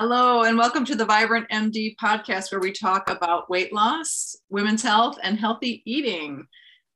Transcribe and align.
Hello, 0.00 0.44
and 0.44 0.56
welcome 0.56 0.84
to 0.84 0.94
the 0.94 1.04
Vibrant 1.04 1.48
MD 1.50 1.96
podcast, 1.96 2.52
where 2.52 2.60
we 2.60 2.70
talk 2.70 3.10
about 3.10 3.50
weight 3.50 3.72
loss, 3.72 4.36
women's 4.48 4.80
health, 4.80 5.18
and 5.24 5.36
healthy 5.36 5.82
eating. 5.86 6.46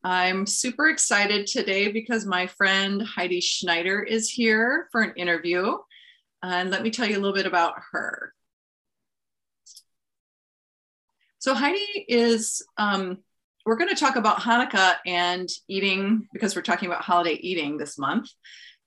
I'm 0.05 0.47
super 0.47 0.89
excited 0.89 1.49
today 1.49 1.91
because 1.91 2.25
my 2.25 2.47
friend 2.47 3.03
Heidi 3.03 3.41
Schneider 3.41 4.01
is 4.05 4.31
here 4.31 4.89
for 4.93 5.03
an 5.03 5.15
interview. 5.17 5.79
And 6.45 6.71
let 6.71 6.85
me 6.85 6.93
tell 6.93 7.09
you 7.11 7.17
a 7.17 7.19
little 7.19 7.35
bit 7.35 7.45
about 7.45 7.75
her. 7.91 8.33
So, 11.41 11.55
Heidi 11.55 12.05
is, 12.07 12.65
um, 12.79 13.19
we're 13.67 13.79
going 13.79 13.93
to 13.93 14.01
talk 14.01 14.15
about 14.15 14.39
Hanukkah 14.39 14.95
and 15.05 15.49
eating 15.67 16.29
because 16.33 16.55
we're 16.55 16.63
talking 16.63 16.89
about 16.89 17.03
holiday 17.03 17.35
eating 17.35 17.79
this 17.79 17.99
month. 17.99 18.31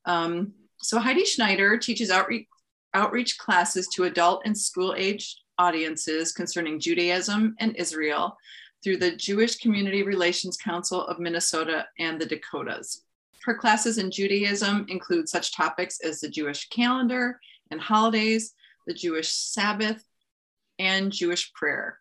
Um, 0.06 0.54
so, 0.79 1.00
Heidi 1.00 1.25
Schneider 1.25 1.78
teaches 1.78 2.10
outreach 2.10 2.47
outreach 2.96 3.38
classes 3.38 3.88
to 3.90 4.06
adult 4.06 4.42
and 4.46 4.58
school 4.58 4.96
age 4.98 5.38
audiences 5.60 6.32
concerning 6.32 6.80
Judaism 6.80 7.56
and 7.60 7.76
Israel 7.76 8.36
through 8.84 8.98
the 8.98 9.16
Jewish 9.16 9.58
Community 9.58 10.02
Relations 10.02 10.58
Council 10.58 11.06
of 11.06 11.20
Minnesota 11.20 11.86
and 12.00 12.20
the 12.20 12.26
Dakotas. 12.26 13.04
Her 13.44 13.54
classes 13.54 13.98
in 13.98 14.10
Judaism 14.10 14.86
include 14.90 15.30
such 15.30 15.56
topics 15.56 16.00
as 16.00 16.20
the 16.20 16.30
Jewish 16.30 16.70
calendar 16.70 17.40
and 17.70 17.80
holidays, 17.80 18.54
the 18.88 18.94
Jewish 18.94 19.30
Sabbath, 19.30 20.04
and 20.80 21.12
Jewish 21.12 21.54
prayer. 21.54 22.00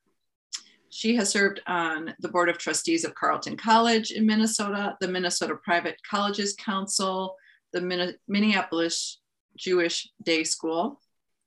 She 0.91 1.17
has 1.17 1.29
served 1.29 1.61
on 1.67 2.15
the 2.21 2.29
Board 2.29 2.49
of 2.49 2.59
Trustees 2.59 3.05
of 3.05 3.15
Carleton 3.15 3.57
College 3.57 4.13
in 4.13 4.27
Minnesota, 4.27 4.97
the 5.01 5.09
Minnesota 5.09 5.57
Private 5.57 5.97
Colleges 6.09 6.55
Council, 6.55 7.35
the 7.73 8.17
Minneapolis 8.29 9.19
Jewish 9.57 10.09
Day 10.23 10.45
School 10.45 11.01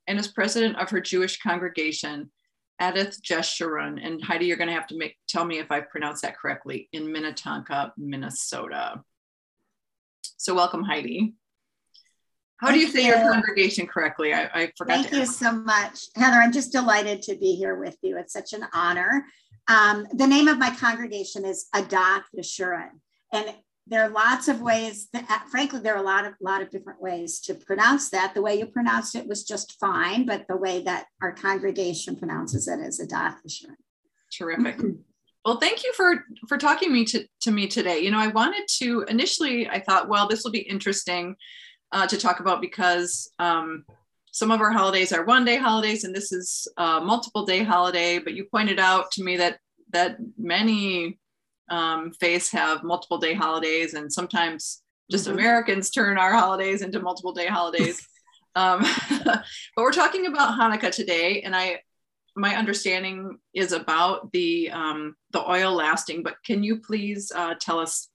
and 0.07 0.19
is 0.19 0.27
president 0.27 0.77
of 0.77 0.89
her 0.89 1.01
Jewish 1.01 1.39
congregation, 1.39 2.31
Adath 2.81 3.21
Jeshurun. 3.21 3.99
And 4.01 4.23
Heidi, 4.23 4.45
you're 4.45 4.57
going 4.57 4.69
to 4.69 4.73
have 4.73 4.87
to 4.87 4.97
make 4.97 5.17
tell 5.27 5.45
me 5.45 5.59
if 5.59 5.71
I 5.71 5.81
pronounce 5.81 6.21
that 6.21 6.37
correctly 6.37 6.89
in 6.93 7.11
Minnetonka, 7.11 7.93
Minnesota. 7.97 9.01
So 10.37 10.55
welcome, 10.55 10.83
Heidi. 10.83 11.33
How 12.57 12.67
Thank 12.67 12.79
do 12.79 12.85
you 12.85 12.91
say 12.91 13.01
you. 13.01 13.09
your 13.09 13.31
congregation 13.31 13.85
correctly? 13.85 14.33
I, 14.33 14.49
I 14.53 14.71
forgot. 14.77 15.01
Thank 15.01 15.11
you 15.11 15.25
so 15.25 15.51
much, 15.51 16.05
Heather. 16.15 16.37
I'm 16.37 16.51
just 16.51 16.71
delighted 16.71 17.21
to 17.23 17.35
be 17.35 17.55
here 17.55 17.75
with 17.75 17.97
you. 18.01 18.17
It's 18.17 18.33
such 18.33 18.53
an 18.53 18.65
honor. 18.73 19.25
Um, 19.67 20.07
the 20.13 20.25
name 20.25 20.47
of 20.47 20.57
my 20.57 20.73
congregation 20.75 21.45
is 21.45 21.67
Adath 21.75 22.23
Yeshurun, 22.35 22.89
and 23.31 23.53
there 23.89 24.03
are 24.03 24.09
lots 24.09 24.47
of 24.47 24.61
ways 24.61 25.07
that, 25.13 25.25
uh, 25.29 25.39
frankly 25.49 25.79
there 25.79 25.95
are 25.95 26.01
a 26.01 26.05
lot 26.05 26.25
of 26.25 26.33
lot 26.41 26.61
of 26.61 26.69
different 26.69 27.01
ways 27.01 27.39
to 27.41 27.53
pronounce 27.53 28.09
that. 28.09 28.33
The 28.33 28.41
way 28.41 28.59
you 28.59 28.65
pronounced 28.65 29.15
it 29.15 29.27
was 29.27 29.43
just 29.43 29.77
fine 29.79 30.25
but 30.25 30.45
the 30.47 30.57
way 30.57 30.81
that 30.83 31.07
our 31.21 31.33
congregation 31.33 32.15
pronounces 32.15 32.67
it 32.67 32.79
is 32.79 32.99
a 32.99 33.07
dot 33.07 33.37
assuring. 33.45 33.77
terrific. 34.31 34.81
Well 35.45 35.61
thank 35.61 35.85
you 35.85 35.93
for 35.93 36.25
for 36.49 36.57
talking 36.57 36.91
me 36.91 37.05
to, 37.05 37.25
to 37.41 37.51
me 37.51 37.67
today. 37.67 37.99
You 37.99 38.11
know 38.11 38.19
i 38.19 38.27
wanted 38.27 38.67
to 38.79 39.05
initially 39.07 39.69
i 39.69 39.79
thought 39.79 40.09
well 40.09 40.27
this 40.27 40.43
will 40.43 40.51
be 40.51 40.59
interesting 40.59 41.37
uh, 41.93 42.05
to 42.07 42.17
talk 42.17 42.41
about 42.41 42.59
because 42.59 43.31
um, 43.39 43.85
some 44.31 44.51
of 44.51 44.59
our 44.59 44.71
holidays 44.71 45.13
are 45.13 45.23
one 45.23 45.45
day 45.45 45.55
holidays 45.55 46.03
and 46.03 46.13
this 46.13 46.33
is 46.33 46.67
a 46.77 46.99
multiple 46.99 47.45
day 47.45 47.63
holiday 47.63 48.19
but 48.19 48.33
you 48.33 48.43
pointed 48.51 48.77
out 48.77 49.09
to 49.11 49.23
me 49.23 49.37
that 49.37 49.57
that 49.93 50.17
many 50.37 51.17
um, 51.69 52.11
face 52.13 52.51
have 52.51 52.83
multiple 52.83 53.17
day 53.17 53.33
holidays, 53.33 53.93
and 53.93 54.11
sometimes 54.11 54.81
just 55.09 55.27
mm-hmm. 55.27 55.37
Americans 55.37 55.89
turn 55.89 56.17
our 56.17 56.33
holidays 56.33 56.81
into 56.81 56.99
multiple 56.99 57.33
day 57.33 57.47
holidays. 57.47 58.05
um, 58.55 58.85
but 59.23 59.43
we're 59.77 59.91
talking 59.91 60.27
about 60.27 60.59
Hanukkah 60.59 60.91
today, 60.91 61.41
and 61.41 61.55
I 61.55 61.81
my 62.37 62.55
understanding 62.55 63.39
is 63.53 63.71
about 63.71 64.31
the 64.31 64.69
um, 64.71 65.15
the 65.31 65.49
oil 65.49 65.73
lasting. 65.73 66.23
But 66.23 66.35
can 66.45 66.63
you 66.63 66.79
please 66.79 67.31
uh, 67.35 67.55
tell 67.59 67.79
us 67.79 68.09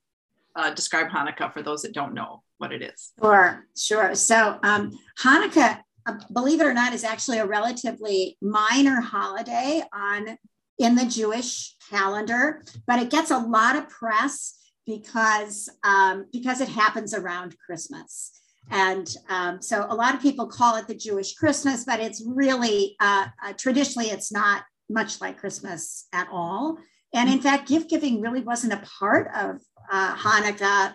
uh, 0.57 0.73
describe 0.73 1.09
Hanukkah 1.09 1.53
for 1.53 1.63
those 1.63 1.83
that 1.83 1.93
don't 1.93 2.15
know 2.15 2.43
what 2.59 2.73
it 2.73 2.83
is? 2.83 3.13
Sure, 3.21 3.67
sure. 3.77 4.15
So 4.15 4.59
um, 4.63 4.97
Hanukkah, 5.21 5.81
uh, 6.07 6.15
believe 6.33 6.61
it 6.61 6.67
or 6.67 6.75
not, 6.75 6.93
is 6.93 7.05
actually 7.05 7.39
a 7.39 7.47
relatively 7.47 8.37
minor 8.41 9.01
holiday 9.01 9.83
on 9.93 10.39
in 10.83 10.95
the 10.95 11.07
Jewish 11.07 11.75
calendar, 11.91 12.63
but 12.87 13.01
it 13.01 13.11
gets 13.11 13.31
a 13.31 13.39
lot 13.39 13.77
of 13.77 13.89
press 13.89 14.59
because 14.87 15.69
um, 15.85 16.27
because 16.33 16.61
it 16.61 16.69
happens 16.69 17.15
around 17.15 17.57
Christmas. 17.65 18.33
And 18.71 19.09
um, 19.29 19.61
so 19.61 19.87
a 19.89 19.95
lot 19.95 20.15
of 20.15 20.23
people 20.23 20.47
call 20.47 20.77
it 20.77 20.87
the 20.87 20.95
Jewish 20.95 21.35
Christmas, 21.35 21.85
but 21.85 22.01
it's 22.01 22.23
really 22.25 22.97
uh, 23.01 23.27
uh, 23.45 23.53
traditionally 23.55 24.09
it's 24.09 24.33
not 24.33 24.63
much 24.89 25.21
like 25.21 25.39
Christmas 25.39 26.07
at 26.13 26.29
all. 26.31 26.79
And 27.15 27.29
in 27.29 27.41
fact, 27.41 27.69
gift 27.69 27.91
giving 27.91 28.21
really 28.21 28.41
wasn't 28.41 28.73
a 28.73 28.83
part 28.99 29.29
of 29.35 29.61
uh, 29.91 30.17
Hanukkah 30.17 30.95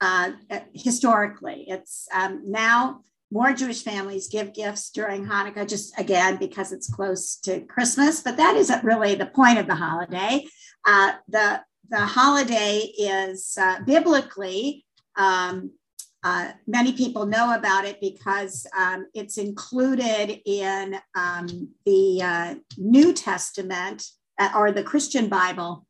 uh, 0.00 0.32
historically. 0.74 1.64
It's 1.68 2.06
um, 2.14 2.42
now 2.44 3.00
more 3.30 3.52
Jewish 3.52 3.82
families 3.82 4.28
give 4.28 4.54
gifts 4.54 4.90
during 4.90 5.26
Hanukkah, 5.26 5.68
just 5.68 5.98
again 5.98 6.36
because 6.36 6.72
it's 6.72 6.88
close 6.88 7.36
to 7.40 7.60
Christmas. 7.60 8.22
But 8.22 8.36
that 8.36 8.56
isn't 8.56 8.84
really 8.84 9.14
the 9.14 9.26
point 9.26 9.58
of 9.58 9.66
the 9.66 9.74
holiday. 9.74 10.44
Uh, 10.86 11.12
the 11.28 11.62
the 11.88 11.98
holiday 11.98 12.78
is 12.98 13.56
uh, 13.60 13.80
biblically. 13.84 14.84
Um, 15.16 15.72
uh, 16.22 16.50
many 16.66 16.92
people 16.92 17.26
know 17.26 17.54
about 17.54 17.84
it 17.84 18.00
because 18.00 18.66
um, 18.76 19.06
it's 19.14 19.38
included 19.38 20.40
in 20.44 20.98
um, 21.14 21.46
the 21.84 22.20
uh, 22.22 22.54
New 22.76 23.12
Testament 23.12 24.04
uh, 24.38 24.50
or 24.56 24.72
the 24.72 24.82
Christian 24.82 25.28
Bible 25.28 25.86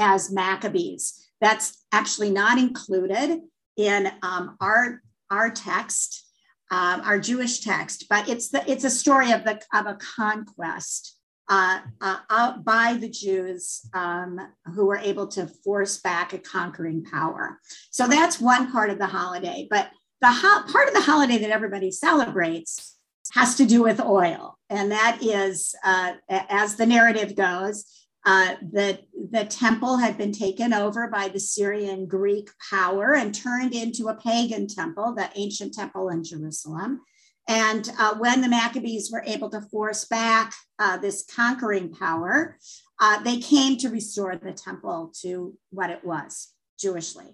as 0.00 0.32
Maccabees. 0.32 1.28
That's 1.40 1.84
actually 1.92 2.30
not 2.30 2.58
included 2.58 3.40
in 3.76 4.10
um, 4.22 4.56
our 4.60 5.02
our 5.30 5.50
text 5.50 6.25
um, 6.70 7.00
our 7.02 7.18
Jewish 7.18 7.60
text, 7.60 8.06
but 8.08 8.28
it's 8.28 8.48
the 8.48 8.68
it's 8.70 8.84
a 8.84 8.90
story 8.90 9.32
of 9.32 9.44
the 9.44 9.60
of 9.72 9.86
a 9.86 9.98
conquest 10.16 11.16
uh, 11.48 11.80
uh, 12.00 12.58
by 12.58 12.96
the 13.00 13.08
Jews 13.08 13.88
um, 13.94 14.40
who 14.74 14.86
were 14.86 14.96
able 14.96 15.28
to 15.28 15.46
force 15.46 15.98
back 15.98 16.32
a 16.32 16.38
conquering 16.38 17.04
power. 17.04 17.60
So 17.90 18.08
that's 18.08 18.40
one 18.40 18.72
part 18.72 18.90
of 18.90 18.98
the 18.98 19.06
holiday. 19.06 19.68
But 19.70 19.90
the 20.20 20.30
ho- 20.30 20.64
part 20.72 20.88
of 20.88 20.94
the 20.94 21.02
holiday 21.02 21.38
that 21.38 21.50
everybody 21.50 21.90
celebrates 21.90 22.96
has 23.32 23.54
to 23.56 23.66
do 23.66 23.82
with 23.82 24.00
oil, 24.00 24.56
and 24.70 24.90
that 24.90 25.18
is, 25.20 25.74
uh, 25.84 26.12
as 26.28 26.76
the 26.76 26.86
narrative 26.86 27.36
goes, 27.36 27.84
uh, 28.26 28.56
the, 28.72 28.98
the 29.30 29.44
temple 29.44 29.98
had 29.98 30.18
been 30.18 30.32
taken 30.32 30.74
over 30.74 31.08
by 31.08 31.28
the 31.28 31.38
Syrian 31.38 32.06
Greek 32.06 32.50
power 32.70 33.14
and 33.14 33.32
turned 33.32 33.72
into 33.72 34.08
a 34.08 34.16
pagan 34.16 34.66
temple, 34.66 35.14
the 35.14 35.30
ancient 35.36 35.72
temple 35.72 36.08
in 36.08 36.24
Jerusalem. 36.24 37.02
And 37.48 37.88
uh, 38.00 38.16
when 38.16 38.40
the 38.40 38.48
Maccabees 38.48 39.12
were 39.12 39.22
able 39.24 39.48
to 39.50 39.60
force 39.60 40.06
back 40.06 40.52
uh, 40.80 40.96
this 40.96 41.24
conquering 41.36 41.92
power, 41.92 42.58
uh, 43.00 43.22
they 43.22 43.38
came 43.38 43.76
to 43.78 43.90
restore 43.90 44.36
the 44.36 44.52
temple 44.52 45.12
to 45.22 45.56
what 45.70 45.90
it 45.90 46.04
was, 46.04 46.52
Jewishly. 46.80 47.32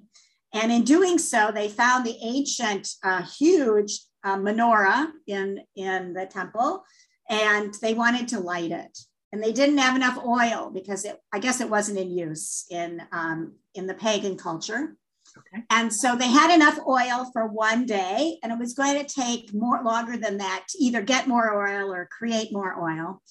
And 0.53 0.71
in 0.71 0.85
doing 0.85 1.17
so, 1.17 1.51
they 1.51 1.71
found 1.71 2.05
the 2.05 2.19
ancient, 2.23 2.87
uh, 3.03 3.23
huge 3.23 3.99
uh, 4.23 4.37
menorah 4.37 5.07
in, 5.27 5.61
in 5.75 6.13
the 6.13 6.27
temple, 6.27 6.85
and 7.31 7.73
they 7.81 7.95
wanted 7.95 8.29
to 8.29 8.41
light 8.41 8.71
it 8.71 8.99
and 9.33 9.43
they 9.43 9.53
didn't 9.53 9.79
have 9.79 9.97
enough 9.97 10.19
oil 10.25 10.71
because 10.73 11.05
it, 11.05 11.19
I 11.33 11.39
guess 11.39 11.61
it 11.61 11.71
wasn't 11.71 11.99
in 11.99 12.11
use 12.11 12.67
in 12.71 13.03
um, 13.13 13.55
in 13.75 13.87
the 13.87 13.95
pagan 13.95 14.37
culture. 14.37 14.97
Okay. 15.37 15.65
And 15.71 15.93
so 15.93 16.15
they 16.15 16.29
had 16.29 16.55
enough 16.55 16.79
oil 16.87 17.31
for 17.33 17.47
one 17.47 17.87
day, 17.87 18.39
and 18.43 18.53
it 18.53 18.59
was 18.59 18.75
going 18.75 19.03
to 19.03 19.15
take 19.15 19.55
more 19.55 19.83
longer 19.83 20.19
than 20.19 20.39
that 20.39 20.65
to 20.69 20.79
either 20.79 21.01
get 21.01 21.27
more 21.27 21.55
oil 21.55 21.91
or 21.91 22.07
create 22.07 22.53
more 22.53 22.79
oil. 22.79 23.23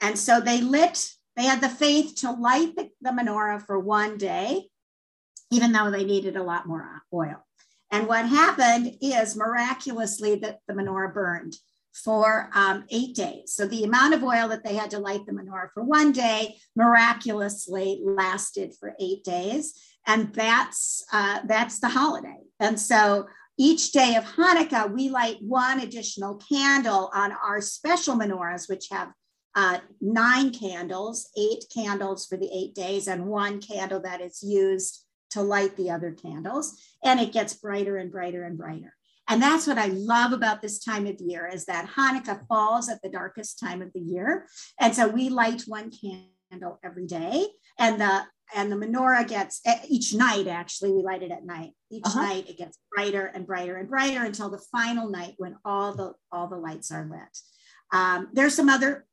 And 0.00 0.18
so 0.18 0.40
they 0.40 0.60
lit, 0.60 1.08
they 1.36 1.44
had 1.44 1.60
the 1.60 1.68
faith 1.68 2.16
to 2.16 2.32
light 2.32 2.74
the, 2.74 2.90
the 3.00 3.10
menorah 3.10 3.64
for 3.64 3.78
one 3.78 4.18
day, 4.18 4.68
even 5.52 5.70
though 5.70 5.90
they 5.90 6.04
needed 6.04 6.36
a 6.36 6.42
lot 6.42 6.66
more 6.66 7.02
oil. 7.14 7.44
And 7.92 8.08
what 8.08 8.26
happened 8.26 8.96
is 9.00 9.36
miraculously 9.36 10.34
that 10.36 10.58
the 10.66 10.74
menorah 10.74 11.14
burned 11.14 11.54
for 12.04 12.50
um, 12.54 12.84
eight 12.90 13.14
days. 13.14 13.52
So 13.52 13.66
the 13.66 13.84
amount 13.84 14.14
of 14.14 14.22
oil 14.22 14.48
that 14.48 14.64
they 14.64 14.74
had 14.74 14.90
to 14.90 14.98
light 14.98 15.26
the 15.26 15.32
menorah 15.32 15.70
for 15.72 15.82
one 15.82 16.12
day 16.12 16.56
miraculously 16.74 18.00
lasted 18.04 18.74
for 18.78 18.94
eight 19.00 19.24
days, 19.24 19.80
and 20.06 20.32
that's 20.34 21.04
uh, 21.12 21.40
that's 21.46 21.80
the 21.80 21.88
holiday. 21.88 22.40
And 22.60 22.78
so 22.78 23.26
each 23.58 23.92
day 23.92 24.16
of 24.16 24.24
Hanukkah, 24.24 24.92
we 24.92 25.08
light 25.08 25.38
one 25.40 25.80
additional 25.80 26.40
candle 26.48 27.10
on 27.14 27.32
our 27.32 27.60
special 27.60 28.14
menorahs, 28.14 28.68
which 28.68 28.88
have 28.90 29.12
uh, 29.54 29.78
nine 30.02 30.50
candles, 30.50 31.30
eight 31.38 31.64
candles 31.74 32.26
for 32.26 32.36
the 32.36 32.50
eight 32.52 32.74
days, 32.74 33.08
and 33.08 33.26
one 33.26 33.60
candle 33.60 34.00
that 34.00 34.20
is 34.20 34.42
used 34.42 35.04
to 35.30 35.40
light 35.40 35.76
the 35.76 35.90
other 35.90 36.12
candles. 36.12 36.78
And 37.02 37.18
it 37.18 37.32
gets 37.32 37.54
brighter 37.54 37.96
and 37.96 38.12
brighter 38.12 38.44
and 38.44 38.58
brighter. 38.58 38.95
And 39.28 39.42
that's 39.42 39.66
what 39.66 39.78
I 39.78 39.86
love 39.86 40.32
about 40.32 40.62
this 40.62 40.78
time 40.78 41.06
of 41.06 41.20
year 41.20 41.50
is 41.52 41.64
that 41.66 41.88
Hanukkah 41.88 42.46
falls 42.46 42.88
at 42.88 43.02
the 43.02 43.08
darkest 43.08 43.58
time 43.58 43.82
of 43.82 43.92
the 43.92 44.00
year. 44.00 44.46
And 44.80 44.94
so 44.94 45.08
we 45.08 45.28
light 45.28 45.62
one 45.66 45.90
candle 45.90 46.78
every 46.84 47.06
day. 47.06 47.46
And 47.78 48.00
the 48.00 48.22
and 48.54 48.70
the 48.70 48.76
menorah 48.76 49.26
gets 49.26 49.60
each 49.88 50.14
night 50.14 50.46
actually 50.46 50.92
we 50.92 51.02
light 51.02 51.22
it 51.22 51.32
at 51.32 51.44
night 51.44 51.72
each 51.90 52.04
uh-huh. 52.04 52.22
night 52.22 52.48
it 52.48 52.56
gets 52.56 52.78
brighter 52.94 53.26
and 53.34 53.46
brighter 53.46 53.76
and 53.76 53.88
brighter 53.88 54.24
until 54.24 54.48
the 54.48 54.62
final 54.70 55.10
night 55.10 55.34
when 55.38 55.56
all 55.64 55.94
the 55.94 56.12
all 56.30 56.46
the 56.46 56.56
lights 56.56 56.92
are 56.92 57.08
lit 57.10 57.38
um, 57.92 58.28
there's 58.32 58.54
some 58.54 58.68
other 58.68 59.06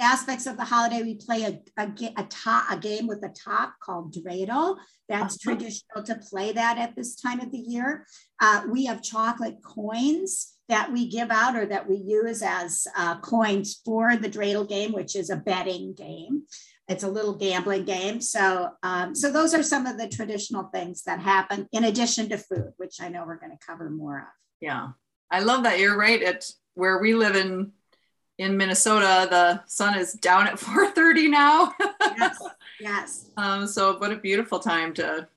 aspects 0.00 0.46
of 0.46 0.56
the 0.56 0.64
holiday 0.64 1.02
we 1.02 1.14
play 1.14 1.44
a, 1.44 1.60
a, 1.80 1.90
a, 2.16 2.24
top, 2.24 2.70
a 2.70 2.78
game 2.78 3.06
with 3.06 3.22
a 3.24 3.28
top 3.28 3.74
called 3.82 4.14
dreidel 4.14 4.76
that's 5.08 5.36
uh-huh. 5.36 5.56
traditional 5.56 6.02
to 6.04 6.14
play 6.16 6.52
that 6.52 6.78
at 6.78 6.96
this 6.96 7.14
time 7.14 7.40
of 7.40 7.50
the 7.52 7.58
year 7.58 8.06
uh, 8.40 8.62
we 8.70 8.86
have 8.86 9.02
chocolate 9.02 9.62
coins 9.62 10.54
that 10.68 10.92
we 10.92 11.08
give 11.08 11.30
out 11.30 11.56
or 11.56 11.66
that 11.66 11.88
we 11.88 11.96
use 11.96 12.42
as 12.42 12.86
uh, 12.96 13.18
coins 13.20 13.80
for 13.84 14.16
the 14.16 14.30
dreidel 14.30 14.68
game 14.68 14.92
which 14.92 15.14
is 15.16 15.30
a 15.30 15.36
betting 15.36 15.94
game 15.94 16.42
it's 16.90 17.04
a 17.04 17.08
little 17.08 17.36
gambling 17.36 17.84
game. 17.84 18.20
So, 18.20 18.70
um, 18.82 19.14
so 19.14 19.30
those 19.30 19.54
are 19.54 19.62
some 19.62 19.86
of 19.86 19.96
the 19.96 20.08
traditional 20.08 20.64
things 20.74 21.04
that 21.04 21.20
happen 21.20 21.68
in 21.70 21.84
addition 21.84 22.28
to 22.30 22.36
food, 22.36 22.72
which 22.78 22.96
I 23.00 23.08
know 23.08 23.24
we're 23.24 23.38
going 23.38 23.52
to 23.52 23.64
cover 23.64 23.88
more 23.88 24.18
of. 24.18 24.24
Yeah, 24.60 24.88
I 25.30 25.38
love 25.38 25.62
that. 25.62 25.78
You're 25.78 25.96
right. 25.96 26.20
It's 26.20 26.58
where 26.74 26.98
we 26.98 27.14
live 27.14 27.36
in 27.36 27.70
in 28.40 28.56
Minnesota, 28.56 29.28
the 29.30 29.62
sun 29.66 29.98
is 29.98 30.14
down 30.14 30.48
at 30.48 30.54
4:30 30.58 31.30
now. 31.30 31.72
yes. 32.00 32.42
Yes. 32.82 33.28
Um, 33.36 33.66
so, 33.66 33.98
what 33.98 34.10
a 34.10 34.16
beautiful 34.16 34.58
time 34.58 34.94
to 34.94 35.28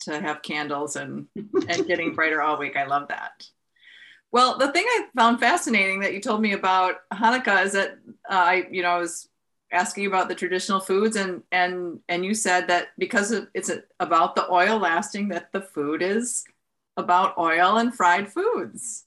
to 0.00 0.20
have 0.20 0.42
candles 0.42 0.96
and 0.96 1.26
and 1.34 1.86
getting 1.86 2.14
brighter 2.14 2.42
all 2.42 2.58
week. 2.58 2.76
I 2.76 2.84
love 2.84 3.08
that. 3.08 3.46
Well, 4.30 4.58
the 4.58 4.70
thing 4.70 4.84
I 4.86 5.06
found 5.16 5.40
fascinating 5.40 6.00
that 6.00 6.12
you 6.12 6.20
told 6.20 6.42
me 6.42 6.52
about 6.52 6.96
Hanukkah 7.10 7.64
is 7.64 7.72
that 7.72 7.92
uh, 8.30 8.34
I, 8.52 8.66
you 8.70 8.82
know, 8.82 8.90
I 8.90 8.98
was 8.98 9.30
asking 9.72 10.04
about 10.04 10.28
the 10.28 10.34
traditional 10.34 10.78
foods 10.78 11.16
and 11.16 11.42
and 11.50 12.00
and 12.10 12.22
you 12.22 12.34
said 12.34 12.68
that 12.68 12.88
because 12.98 13.32
it's 13.54 13.70
about 13.98 14.34
the 14.34 14.46
oil 14.52 14.78
lasting 14.78 15.28
that 15.28 15.52
the 15.52 15.62
food 15.62 16.02
is 16.02 16.44
about 16.98 17.38
oil 17.38 17.78
and 17.78 17.94
fried 17.94 18.30
foods 18.30 19.04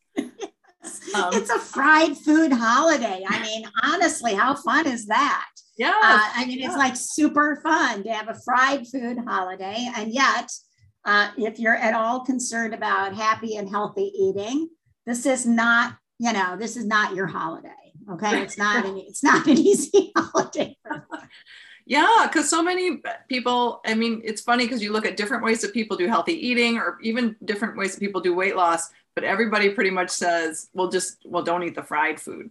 um, 1.16 1.30
it's 1.34 1.50
a 1.50 1.60
fried 1.60 2.18
food 2.18 2.52
holiday 2.52 3.24
i 3.28 3.42
mean 3.42 3.66
honestly 3.84 4.34
how 4.34 4.56
fun 4.56 4.88
is 4.88 5.06
that 5.08 5.50
yeah 5.78 5.90
uh, 6.04 6.30
i 6.36 6.46
mean 6.46 6.60
yeah. 6.60 6.68
it's 6.68 6.78
like 6.78 6.96
super 6.96 7.60
fun 7.64 8.04
to 8.04 8.10
have 8.10 8.30
a 8.30 8.40
fried 8.46 8.86
food 8.88 9.18
holiday 9.26 9.88
and 9.96 10.14
yet 10.14 10.52
uh, 11.06 11.30
if 11.38 11.58
you're 11.58 11.76
at 11.76 11.94
all 11.94 12.26
concerned 12.26 12.74
about 12.74 13.16
happy 13.16 13.56
and 13.56 13.70
healthy 13.70 14.12
eating 14.18 14.68
this 15.06 15.26
is 15.26 15.46
not 15.46 15.96
you 16.20 16.34
know 16.34 16.58
this 16.58 16.76
is 16.76 16.86
not 16.86 17.16
your 17.16 17.28
holiday 17.28 17.72
Okay, 18.10 18.42
it's 18.42 18.58
not 18.58 18.86
an 18.86 18.98
it's 18.98 19.24
not 19.24 19.46
an 19.48 19.58
easy 19.58 20.12
holiday. 20.16 20.76
Yeah, 21.88 22.28
because 22.28 22.50
so 22.50 22.62
many 22.62 23.02
people. 23.30 23.82
I 23.86 23.94
mean, 23.94 24.22
it's 24.24 24.42
funny 24.42 24.66
because 24.66 24.84
you 24.84 24.92
look 24.92 25.06
at 25.06 25.16
different 25.16 25.44
ways 25.44 25.62
that 25.62 25.74
people 25.74 25.96
do 25.96 26.08
healthy 26.08 26.34
eating, 26.34 26.78
or 26.78 26.98
even 27.02 27.36
different 27.46 27.78
ways 27.78 27.94
that 27.94 28.02
people 28.02 28.22
do 28.22 28.36
weight 28.36 28.56
loss. 28.56 28.90
But 29.16 29.24
everybody 29.24 29.70
pretty 29.70 29.90
much 29.90 30.10
says, 30.10 30.70
"Well, 30.74 30.90
just 30.90 31.20
well, 31.26 31.44
don't 31.44 31.64
eat 31.64 31.76
the 31.76 31.84
fried 31.84 32.20
food." 32.20 32.50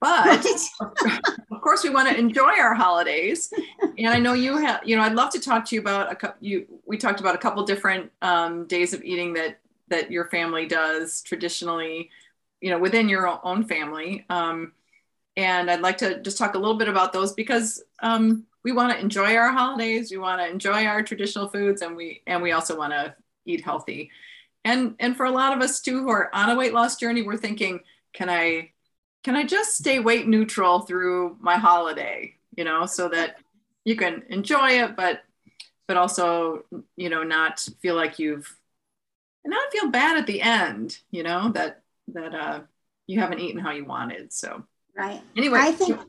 But 0.00 0.26
right. 0.26 0.44
of 1.50 1.60
course, 1.62 1.84
we 1.84 1.90
want 1.90 2.08
to 2.08 2.18
enjoy 2.18 2.58
our 2.58 2.74
holidays. 2.74 3.50
And 3.96 4.08
I 4.08 4.18
know 4.18 4.34
you 4.34 4.58
have, 4.58 4.82
you 4.84 4.94
know, 4.94 5.02
I'd 5.02 5.14
love 5.14 5.30
to 5.30 5.40
talk 5.40 5.64
to 5.66 5.74
you 5.74 5.80
about 5.80 6.12
a 6.12 6.16
couple. 6.16 6.36
You 6.40 6.66
we 6.84 6.98
talked 6.98 7.20
about 7.20 7.34
a 7.34 7.38
couple 7.38 7.64
different 7.64 8.10
um, 8.20 8.66
days 8.66 8.92
of 8.92 9.02
eating 9.04 9.32
that 9.34 9.60
that 9.88 10.10
your 10.10 10.26
family 10.26 10.66
does 10.66 11.22
traditionally 11.22 12.10
you 12.60 12.70
know 12.70 12.78
within 12.78 13.08
your 13.08 13.40
own 13.46 13.64
family 13.64 14.24
um, 14.30 14.72
and 15.36 15.70
i'd 15.70 15.80
like 15.80 15.98
to 15.98 16.20
just 16.22 16.38
talk 16.38 16.54
a 16.54 16.58
little 16.58 16.76
bit 16.76 16.88
about 16.88 17.12
those 17.12 17.32
because 17.32 17.82
um, 18.00 18.44
we 18.66 18.72
want 18.72 18.92
to 18.92 18.98
enjoy 18.98 19.36
our 19.36 19.52
holidays 19.52 20.10
we 20.10 20.18
want 20.18 20.40
to 20.40 20.48
enjoy 20.48 20.84
our 20.84 21.02
traditional 21.02 21.48
foods 21.48 21.82
and 21.82 21.96
we 21.96 22.22
and 22.26 22.42
we 22.42 22.50
also 22.50 22.76
want 22.76 22.92
to 22.92 23.14
eat 23.46 23.62
healthy 23.64 24.10
and 24.64 24.96
and 24.98 25.16
for 25.16 25.24
a 25.26 25.30
lot 25.30 25.56
of 25.56 25.62
us 25.62 25.80
too 25.80 26.02
who 26.02 26.10
are 26.10 26.34
on 26.34 26.50
a 26.50 26.56
weight 26.56 26.74
loss 26.74 26.96
journey 26.96 27.22
we're 27.22 27.36
thinking 27.36 27.80
can 28.12 28.28
i 28.28 28.70
can 29.22 29.36
i 29.36 29.44
just 29.44 29.76
stay 29.76 30.00
weight 30.00 30.26
neutral 30.26 30.80
through 30.80 31.36
my 31.40 31.56
holiday 31.56 32.34
you 32.56 32.64
know 32.64 32.86
so 32.86 33.08
that 33.08 33.36
you 33.84 33.94
can 33.94 34.24
enjoy 34.30 34.70
it 34.82 34.96
but 34.96 35.22
but 35.86 35.96
also 35.96 36.64
you 36.96 37.08
know 37.08 37.22
not 37.22 37.60
feel 37.80 37.94
like 37.94 38.18
you've 38.18 38.56
not 39.44 39.70
feel 39.70 39.88
bad 39.90 40.18
at 40.18 40.26
the 40.26 40.42
end 40.42 40.98
you 41.12 41.22
know 41.22 41.50
that 41.50 41.82
that 42.08 42.34
uh, 42.34 42.60
you 43.06 43.20
haven't 43.20 43.40
eaten 43.40 43.60
how 43.60 43.72
you 43.72 43.84
wanted. 43.84 44.32
So 44.32 44.64
right. 44.96 45.20
Anyway, 45.36 45.58
I 45.60 45.72
think 45.72 46.00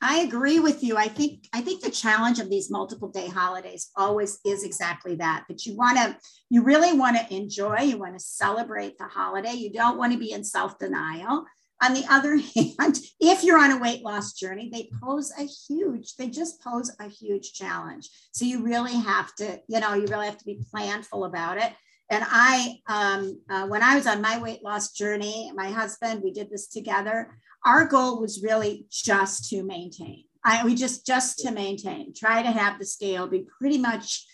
I 0.00 0.18
agree 0.18 0.60
with 0.60 0.82
you. 0.82 0.96
I 0.96 1.08
think 1.08 1.48
I 1.54 1.62
think 1.62 1.82
the 1.82 1.90
challenge 1.90 2.38
of 2.38 2.50
these 2.50 2.70
multiple 2.70 3.08
day 3.08 3.28
holidays 3.28 3.90
always 3.96 4.38
is 4.44 4.62
exactly 4.62 5.16
that. 5.16 5.44
That 5.48 5.64
you 5.64 5.74
want 5.74 5.96
to, 5.96 6.16
you 6.50 6.62
really 6.62 6.92
want 6.92 7.16
to 7.16 7.34
enjoy. 7.34 7.80
You 7.80 7.98
want 7.98 8.12
to 8.14 8.24
celebrate 8.24 8.98
the 8.98 9.06
holiday. 9.06 9.52
You 9.52 9.72
don't 9.72 9.96
want 9.96 10.12
to 10.12 10.18
be 10.18 10.32
in 10.32 10.44
self 10.44 10.78
denial. 10.78 11.46
On 11.82 11.94
the 11.94 12.04
other 12.10 12.36
hand, 12.78 12.98
if 13.20 13.42
you're 13.42 13.58
on 13.58 13.72
a 13.72 13.78
weight 13.78 14.02
loss 14.02 14.34
journey, 14.34 14.70
they 14.72 14.90
pose 15.02 15.32
a 15.38 15.44
huge, 15.44 16.16
they 16.16 16.28
just 16.28 16.62
pose 16.62 16.94
a 17.00 17.08
huge 17.08 17.52
challenge. 17.52 18.08
So 18.32 18.44
you 18.44 18.62
really 18.62 18.94
have 18.94 19.34
to, 19.36 19.60
you 19.68 19.80
know, 19.80 19.94
you 19.94 20.06
really 20.06 20.26
have 20.26 20.38
to 20.38 20.44
be 20.44 20.60
planful 20.74 21.26
about 21.26 21.58
it. 21.58 21.72
And 22.08 22.24
I, 22.26 22.76
um, 22.86 23.40
uh, 23.50 23.66
when 23.66 23.82
I 23.82 23.96
was 23.96 24.06
on 24.06 24.22
my 24.22 24.38
weight 24.38 24.62
loss 24.62 24.92
journey, 24.92 25.50
my 25.54 25.70
husband, 25.70 26.22
we 26.22 26.32
did 26.32 26.50
this 26.50 26.68
together. 26.68 27.36
Our 27.66 27.84
goal 27.86 28.20
was 28.20 28.42
really 28.42 28.86
just 28.90 29.50
to 29.50 29.62
maintain. 29.62 30.24
I, 30.44 30.64
we 30.64 30.76
just 30.76 31.04
just 31.04 31.40
to 31.40 31.50
maintain, 31.50 32.14
try 32.14 32.42
to 32.42 32.50
have 32.50 32.78
the 32.78 32.86
scale 32.86 33.26
be 33.26 33.44
pretty 33.58 33.78
much 33.78 34.24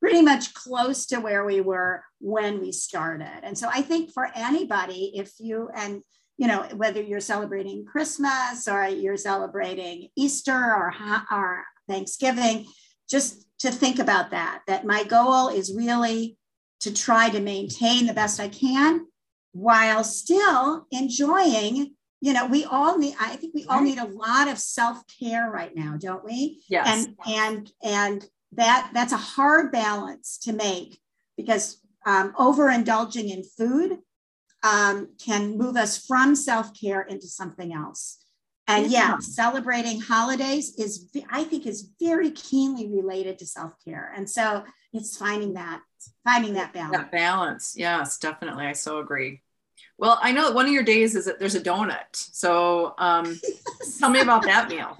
pretty 0.00 0.22
much 0.22 0.54
close 0.54 1.06
to 1.06 1.18
where 1.18 1.44
we 1.44 1.60
were 1.60 2.04
when 2.20 2.60
we 2.60 2.70
started. 2.70 3.40
And 3.42 3.58
so 3.58 3.68
I 3.68 3.82
think 3.82 4.12
for 4.12 4.28
anybody, 4.34 5.12
if 5.16 5.32
you 5.40 5.68
and 5.74 6.02
you 6.36 6.46
know 6.46 6.62
whether 6.74 7.02
you're 7.02 7.20
celebrating 7.20 7.84
Christmas 7.84 8.68
or 8.68 8.86
you're 8.86 9.16
celebrating 9.16 10.08
Easter 10.16 10.52
or, 10.54 10.94
or 11.32 11.64
Thanksgiving, 11.88 12.66
just 13.10 13.44
to 13.60 13.70
think 13.70 13.98
about 13.98 14.30
that. 14.30 14.62
That 14.68 14.86
my 14.86 15.02
goal 15.04 15.48
is 15.48 15.74
really 15.74 16.36
to 16.80 16.94
try 16.94 17.30
to 17.30 17.40
maintain 17.40 18.06
the 18.06 18.14
best 18.14 18.38
I 18.38 18.48
can 18.48 19.06
while 19.52 20.04
still 20.04 20.86
enjoying. 20.92 21.96
You 22.20 22.32
know, 22.32 22.46
we 22.46 22.64
all 22.64 22.98
need, 22.98 23.14
I 23.20 23.36
think 23.36 23.54
we 23.54 23.64
all 23.66 23.80
need 23.80 23.98
a 23.98 24.06
lot 24.06 24.48
of 24.48 24.58
self-care 24.58 25.50
right 25.50 25.74
now, 25.74 25.96
don't 25.98 26.24
we? 26.24 26.62
Yes. 26.68 27.06
And 27.06 27.16
and 27.26 27.72
and 27.82 28.26
that 28.52 28.90
that's 28.92 29.12
a 29.12 29.16
hard 29.16 29.70
balance 29.70 30.38
to 30.38 30.52
make 30.52 30.98
because 31.36 31.80
um, 32.06 32.32
overindulging 32.32 33.30
in 33.30 33.44
food 33.44 33.98
um, 34.62 35.10
can 35.24 35.56
move 35.56 35.76
us 35.76 36.04
from 36.04 36.34
self-care 36.34 37.02
into 37.02 37.26
something 37.28 37.72
else. 37.72 38.18
And 38.66 38.90
yeah. 38.90 39.10
yeah, 39.10 39.18
celebrating 39.20 40.00
holidays 40.00 40.74
is, 40.76 41.10
I 41.30 41.44
think, 41.44 41.66
is 41.66 41.90
very 41.98 42.30
keenly 42.30 42.90
related 42.90 43.38
to 43.38 43.46
self 43.46 43.72
care. 43.82 44.12
And 44.14 44.28
so 44.28 44.62
it's 44.92 45.16
finding 45.16 45.54
that, 45.54 45.80
finding 46.22 46.54
that 46.54 46.74
balance. 46.74 46.96
That 46.98 47.10
balance, 47.10 47.74
yes, 47.76 48.18
definitely. 48.18 48.66
I 48.66 48.72
so 48.72 48.98
agree. 48.98 49.40
Well, 49.98 50.18
I 50.22 50.32
know 50.32 50.44
that 50.46 50.54
one 50.54 50.66
of 50.66 50.72
your 50.72 50.84
days 50.84 51.16
is 51.16 51.24
that 51.24 51.40
there's 51.40 51.56
a 51.56 51.60
donut. 51.60 52.14
So 52.14 52.94
um, 52.98 53.38
tell 53.98 54.10
me 54.10 54.20
about 54.20 54.42
that 54.42 54.68
meal. 54.68 54.96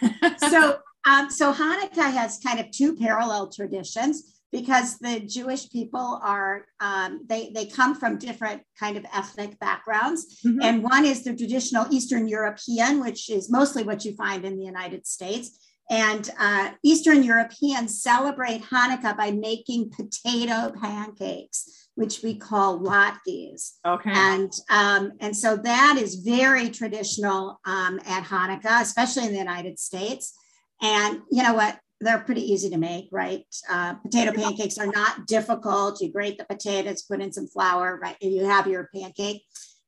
so, 0.38 0.78
um, 1.04 1.30
so 1.30 1.52
Hanukkah 1.52 2.12
has 2.12 2.38
kind 2.38 2.60
of 2.60 2.70
two 2.70 2.94
parallel 2.96 3.50
traditions 3.50 4.36
because 4.52 4.98
the 4.98 5.20
Jewish 5.20 5.70
people 5.70 6.20
are 6.22 6.66
um, 6.80 7.22
they 7.28 7.50
they 7.54 7.66
come 7.66 7.94
from 7.94 8.16
different 8.18 8.62
kind 8.78 8.96
of 8.96 9.04
ethnic 9.12 9.58
backgrounds, 9.58 10.40
mm-hmm. 10.44 10.62
and 10.62 10.82
one 10.82 11.04
is 11.04 11.24
the 11.24 11.34
traditional 11.34 11.86
Eastern 11.90 12.28
European, 12.28 13.00
which 13.00 13.28
is 13.28 13.50
mostly 13.50 13.82
what 13.82 14.04
you 14.04 14.14
find 14.14 14.44
in 14.44 14.56
the 14.56 14.64
United 14.64 15.06
States. 15.06 15.58
And 15.88 16.28
uh, 16.38 16.70
Eastern 16.82 17.22
Europeans 17.22 18.02
celebrate 18.02 18.62
Hanukkah 18.62 19.16
by 19.16 19.30
making 19.30 19.90
potato 19.90 20.72
pancakes, 20.80 21.88
which 21.94 22.22
we 22.22 22.36
call 22.36 22.80
latkes. 22.80 23.74
Okay. 23.86 24.10
And 24.12 24.52
um, 24.68 25.12
and 25.20 25.36
so 25.36 25.56
that 25.56 25.96
is 25.96 26.16
very 26.16 26.70
traditional 26.70 27.60
um, 27.64 28.00
at 28.06 28.24
Hanukkah, 28.24 28.82
especially 28.82 29.26
in 29.26 29.32
the 29.32 29.38
United 29.38 29.78
States. 29.78 30.34
And 30.82 31.22
you 31.30 31.42
know 31.42 31.54
what? 31.54 31.78
they're 32.00 32.18
pretty 32.18 32.52
easy 32.52 32.68
to 32.70 32.76
make, 32.76 33.08
right? 33.10 33.46
Uh, 33.70 33.94
potato 33.94 34.32
pancakes 34.32 34.76
are 34.78 34.86
not 34.86 35.26
difficult. 35.26 36.00
You 36.00 36.12
grate 36.12 36.36
the 36.36 36.44
potatoes, 36.44 37.02
put 37.02 37.22
in 37.22 37.32
some 37.32 37.46
flour, 37.46 37.98
right? 38.00 38.16
And 38.20 38.32
you 38.32 38.44
have 38.44 38.66
your 38.66 38.90
pancake, 38.94 39.42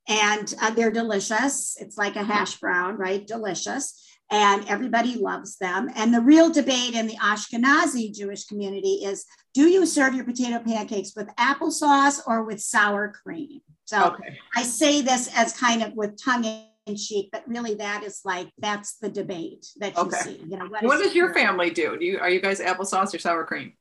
and 0.08 0.52
uh, 0.60 0.70
they're 0.70 0.90
delicious. 0.90 1.76
It's 1.78 1.98
like 1.98 2.16
a 2.16 2.24
hash 2.24 2.58
brown, 2.58 2.96
right? 2.96 3.26
Delicious. 3.26 4.07
And 4.30 4.68
everybody 4.68 5.14
loves 5.14 5.56
them. 5.56 5.88
And 5.96 6.12
the 6.12 6.20
real 6.20 6.50
debate 6.50 6.94
in 6.94 7.06
the 7.06 7.16
Ashkenazi 7.16 8.12
Jewish 8.12 8.44
community 8.44 9.04
is 9.04 9.24
do 9.54 9.68
you 9.68 9.86
serve 9.86 10.14
your 10.14 10.24
potato 10.24 10.58
pancakes 10.58 11.14
with 11.16 11.28
applesauce 11.36 12.20
or 12.26 12.44
with 12.44 12.60
sour 12.60 13.10
cream? 13.10 13.60
So 13.86 14.12
okay. 14.12 14.38
I 14.54 14.62
say 14.64 15.00
this 15.00 15.30
as 15.34 15.56
kind 15.56 15.82
of 15.82 15.94
with 15.94 16.22
tongue 16.22 16.44
in 16.44 16.96
cheek, 16.96 17.30
but 17.32 17.42
really 17.46 17.74
that 17.74 18.02
is 18.02 18.20
like 18.24 18.50
that's 18.58 18.96
the 18.96 19.08
debate 19.08 19.66
that 19.78 19.96
you 19.96 20.02
okay. 20.02 20.18
see. 20.18 20.44
You 20.46 20.58
know, 20.58 20.66
what, 20.66 20.82
what 20.82 21.02
does 21.02 21.14
your 21.14 21.32
family 21.32 21.70
do? 21.70 21.96
Do 21.98 22.04
you 22.04 22.18
are 22.18 22.30
you 22.30 22.40
guys 22.40 22.60
applesauce 22.60 23.14
or 23.14 23.18
sour 23.18 23.44
cream? 23.44 23.72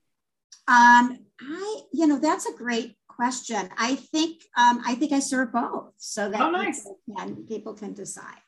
Um, 0.67 1.19
I 1.41 1.81
you 1.93 2.07
know 2.07 2.19
that's 2.19 2.45
a 2.45 2.53
great 2.53 2.95
question. 3.07 3.69
I 3.77 3.95
think 3.95 4.43
um, 4.57 4.81
I 4.85 4.95
think 4.95 5.11
I 5.11 5.19
serve 5.19 5.51
both, 5.51 5.93
so 5.97 6.29
that 6.29 6.39
oh, 6.39 6.51
nice. 6.51 6.79
people, 6.79 6.99
can, 7.17 7.35
people 7.47 7.73
can 7.73 7.93
decide. 7.93 8.41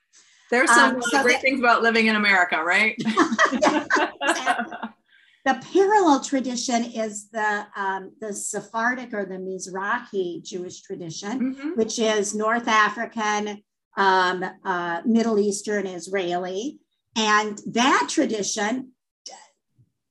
There's 0.51 0.69
some 0.73 0.95
um, 0.95 1.01
so 1.01 1.21
great 1.21 1.33
that, 1.33 1.41
things 1.41 1.59
about 1.59 1.83
living 1.83 2.07
in 2.07 2.15
America, 2.15 2.63
right? 2.63 2.95
The 5.45 5.65
parallel 5.73 6.19
tradition 6.19 6.83
is 6.83 7.29
the 7.29 7.65
um, 7.75 8.11
the 8.19 8.33
Sephardic 8.33 9.13
or 9.13 9.25
the 9.25 9.37
Mizrahi 9.37 10.43
Jewish 10.43 10.81
tradition, 10.81 11.55
mm-hmm. 11.55 11.69
which 11.69 11.97
is 11.97 12.35
North 12.35 12.67
African, 12.67 13.63
um, 13.97 14.45
uh, 14.65 15.01
Middle 15.05 15.39
Eastern, 15.39 15.87
Israeli, 15.87 16.79
and 17.15 17.59
that 17.67 18.07
tradition. 18.09 18.91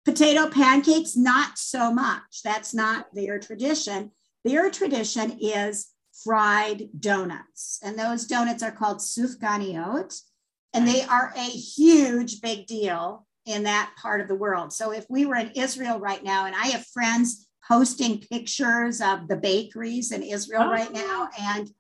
Potato 0.05 0.49
pancakes, 0.49 1.17
not 1.17 1.59
so 1.59 1.93
much. 1.93 2.41
That's 2.43 2.73
not 2.73 3.07
their 3.13 3.39
tradition. 3.39 4.11
Their 4.43 4.71
tradition 4.71 5.39
is 5.39 5.89
fried 6.25 6.89
donuts, 6.99 7.79
and 7.83 7.99
those 7.99 8.25
donuts 8.27 8.63
are 8.63 8.73
called 8.73 8.99
sufganiyot, 8.99 10.19
and 10.75 10.87
they 10.87 11.03
are 11.03 11.33
a 11.37 11.41
huge 11.41 12.41
big 12.41 12.67
deal 12.67 13.27
in 13.47 13.63
that 13.63 13.93
part 14.01 14.21
of 14.21 14.29
the 14.29 14.35
world. 14.35 14.73
So 14.73 14.93
if 14.93 15.07
we 15.09 15.25
were 15.25 15.37
in 15.37 15.53
Israel 15.55 15.99
right 15.99 16.23
now, 16.23 16.47
and 16.47 16.55
I 16.55 16.67
have 16.69 16.85
friends 16.87 17.49
posting 17.67 18.21
pictures 18.21 19.01
of 19.01 19.29
the 19.29 19.37
bakeries 19.37 20.13
in 20.13 20.23
Israel 20.23 20.65
oh. 20.65 20.71
right 20.71 20.93
now, 20.93 21.29
and 21.41 21.71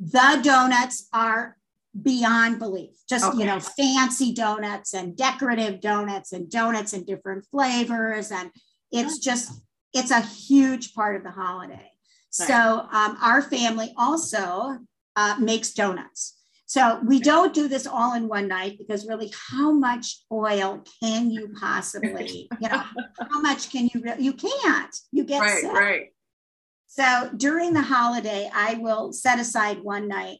the 0.00 0.40
donuts 0.42 1.08
are 1.12 1.56
beyond 2.00 2.58
belief. 2.58 2.94
Just, 3.08 3.24
okay. 3.24 3.38
you 3.38 3.44
know, 3.44 3.60
fancy 3.60 4.32
donuts 4.32 4.94
and 4.94 5.16
decorative 5.16 5.80
donuts 5.80 6.32
and 6.32 6.50
donuts 6.50 6.92
in 6.92 7.04
different 7.04 7.46
flavors. 7.50 8.30
And 8.32 8.50
it's 8.90 9.18
just, 9.18 9.52
it's 9.92 10.10
a 10.10 10.20
huge 10.20 10.94
part 10.94 11.16
of 11.16 11.22
the 11.22 11.30
holiday. 11.30 11.74
Right. 11.74 12.48
So 12.48 12.54
um, 12.54 13.18
our 13.22 13.42
family 13.42 13.92
also 13.96 14.78
uh, 15.16 15.36
makes 15.38 15.72
donuts. 15.72 16.38
So 16.72 17.00
we 17.04 17.20
don't 17.20 17.52
do 17.52 17.68
this 17.68 17.86
all 17.86 18.14
in 18.14 18.28
one 18.28 18.48
night 18.48 18.78
because 18.78 19.06
really, 19.06 19.30
how 19.50 19.72
much 19.72 20.22
oil 20.32 20.82
can 21.02 21.30
you 21.30 21.52
possibly, 21.60 22.48
you 22.62 22.68
know, 22.70 22.82
how 23.30 23.40
much 23.42 23.70
can 23.70 23.90
you, 23.92 24.02
you 24.18 24.32
can't, 24.32 24.96
you 25.10 25.24
get 25.24 25.42
right, 25.42 25.60
sick. 25.60 25.70
Right. 25.70 26.14
So 26.86 27.28
during 27.36 27.74
the 27.74 27.82
holiday, 27.82 28.50
I 28.54 28.76
will 28.76 29.12
set 29.12 29.38
aside 29.38 29.82
one 29.82 30.08
night 30.08 30.38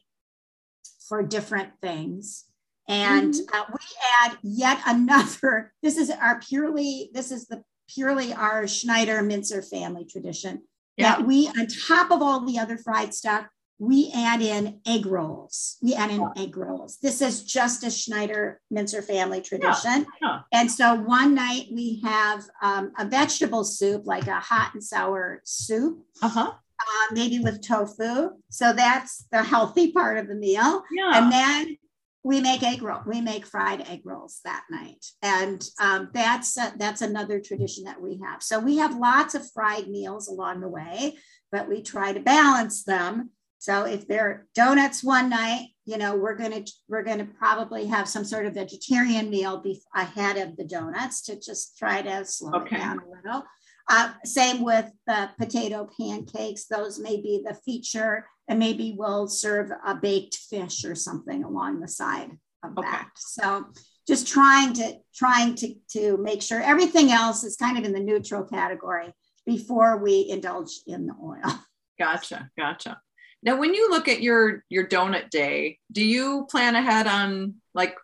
for 1.07 1.21
different 1.21 1.69
things. 1.83 2.45
And 2.89 3.35
mm-hmm. 3.35 3.55
uh, 3.55 3.65
we 3.71 3.85
add 4.23 4.37
yet 4.41 4.79
another, 4.87 5.71
this 5.83 5.97
is 5.97 6.09
our 6.09 6.39
purely, 6.39 7.11
this 7.13 7.31
is 7.31 7.45
the 7.45 7.61
purely 7.87 8.33
our 8.33 8.67
Schneider 8.67 9.21
Mincer 9.21 9.61
family 9.61 10.05
tradition. 10.05 10.63
Yeah. 10.97 11.17
That 11.17 11.27
we, 11.27 11.47
on 11.49 11.67
top 11.67 12.09
of 12.09 12.23
all 12.23 12.43
the 12.43 12.57
other 12.57 12.79
fried 12.79 13.13
stuff, 13.13 13.45
we 13.79 14.11
add 14.15 14.41
in 14.41 14.79
egg 14.87 15.05
rolls. 15.05 15.77
We 15.81 15.93
add 15.95 16.11
in 16.11 16.27
egg 16.37 16.55
rolls. 16.55 16.97
This 17.01 17.21
is 17.21 17.43
just 17.43 17.83
a 17.83 17.89
Schneider 17.89 18.61
Mincer 18.71 19.01
family 19.01 19.41
tradition. 19.41 20.05
Yeah. 20.21 20.29
Yeah. 20.29 20.39
And 20.53 20.71
so 20.71 20.95
one 20.95 21.33
night 21.33 21.67
we 21.71 22.01
have 22.03 22.43
um, 22.61 22.91
a 22.97 23.05
vegetable 23.05 23.63
soup, 23.63 24.03
like 24.05 24.27
a 24.27 24.39
hot 24.39 24.71
and 24.73 24.83
sour 24.83 25.41
soup, 25.43 25.99
uh-huh. 26.21 26.51
uh, 26.51 27.13
maybe 27.13 27.39
with 27.39 27.61
tofu. 27.61 28.29
So 28.49 28.73
that's 28.73 29.25
the 29.31 29.43
healthy 29.43 29.91
part 29.91 30.17
of 30.17 30.27
the 30.27 30.35
meal. 30.35 30.83
And 31.13 31.31
then 31.31 31.77
we 32.23 32.39
make 32.39 32.63
egg 32.63 32.81
roll. 32.81 33.01
We 33.05 33.19
make 33.19 33.45
fried 33.45 33.81
egg 33.81 34.01
rolls 34.05 34.39
that 34.45 34.63
night, 34.71 35.05
and 35.21 35.61
um, 35.79 36.09
that's 36.13 36.57
uh, 36.57 36.71
that's 36.77 37.01
another 37.01 37.41
tradition 37.41 37.83
that 37.83 38.01
we 38.01 38.21
have. 38.25 38.41
So 38.41 38.59
we 38.59 38.77
have 38.77 38.95
lots 38.95 39.35
of 39.35 39.51
fried 39.51 39.89
meals 39.89 40.29
along 40.29 40.61
the 40.61 40.69
way, 40.69 41.17
but 41.51 41.67
we 41.67 41.81
try 41.81 42.13
to 42.13 42.21
balance 42.21 42.85
them 42.85 43.31
so 43.63 43.85
if 43.85 44.09
they're 44.09 44.45
donuts 44.53 45.05
one 45.05 45.29
night, 45.29 45.67
you 45.85 45.97
know, 45.97 46.17
we're 46.17 46.35
gonna 46.35 46.65
we're 46.89 47.01
gonna 47.01 47.29
probably 47.39 47.85
have 47.85 48.09
some 48.09 48.25
sort 48.25 48.45
of 48.45 48.55
vegetarian 48.55 49.29
meal 49.29 49.61
be- 49.61 49.81
ahead 49.95 50.35
of 50.35 50.57
the 50.57 50.65
donuts 50.65 51.21
to 51.27 51.39
just 51.39 51.77
try 51.77 52.01
to 52.01 52.25
slow 52.25 52.51
okay. 52.59 52.75
it 52.75 52.79
down 52.79 52.99
a 52.99 53.09
little. 53.09 53.45
Uh, 53.89 54.11
same 54.25 54.65
with 54.65 54.91
the 55.07 55.29
potato 55.39 55.87
pancakes; 55.97 56.65
those 56.65 56.99
may 56.99 57.21
be 57.21 57.41
the 57.47 57.53
feature, 57.53 58.27
and 58.49 58.59
maybe 58.59 58.97
we'll 58.99 59.29
serve 59.29 59.71
a 59.85 59.95
baked 59.95 60.35
fish 60.35 60.83
or 60.83 60.93
something 60.93 61.45
along 61.45 61.79
the 61.79 61.87
side 61.87 62.31
of 62.65 62.77
okay. 62.77 62.85
that. 62.91 63.11
So 63.15 63.67
just 64.05 64.27
trying 64.27 64.73
to 64.73 64.97
trying 65.15 65.55
to 65.55 65.73
to 65.91 66.17
make 66.17 66.41
sure 66.41 66.59
everything 66.59 67.13
else 67.13 67.45
is 67.45 67.55
kind 67.55 67.77
of 67.77 67.85
in 67.85 67.93
the 67.93 68.01
neutral 68.01 68.43
category 68.43 69.13
before 69.45 70.03
we 70.03 70.27
indulge 70.29 70.81
in 70.85 71.07
the 71.07 71.15
oil. 71.23 71.59
Gotcha, 71.97 72.49
gotcha. 72.57 72.99
Now, 73.43 73.57
when 73.57 73.73
you 73.73 73.89
look 73.89 74.07
at 74.07 74.21
your 74.21 74.63
your 74.69 74.87
donut 74.87 75.29
day, 75.29 75.79
do 75.91 76.03
you 76.03 76.47
plan 76.49 76.75
ahead 76.75 77.07
on 77.07 77.55
like 77.73 77.95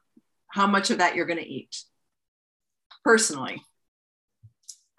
how 0.47 0.67
much 0.67 0.89
of 0.89 0.97
that 0.97 1.15
you're 1.15 1.25
going 1.25 1.39
to 1.39 1.47
eat 1.47 1.83
personally? 3.03 3.63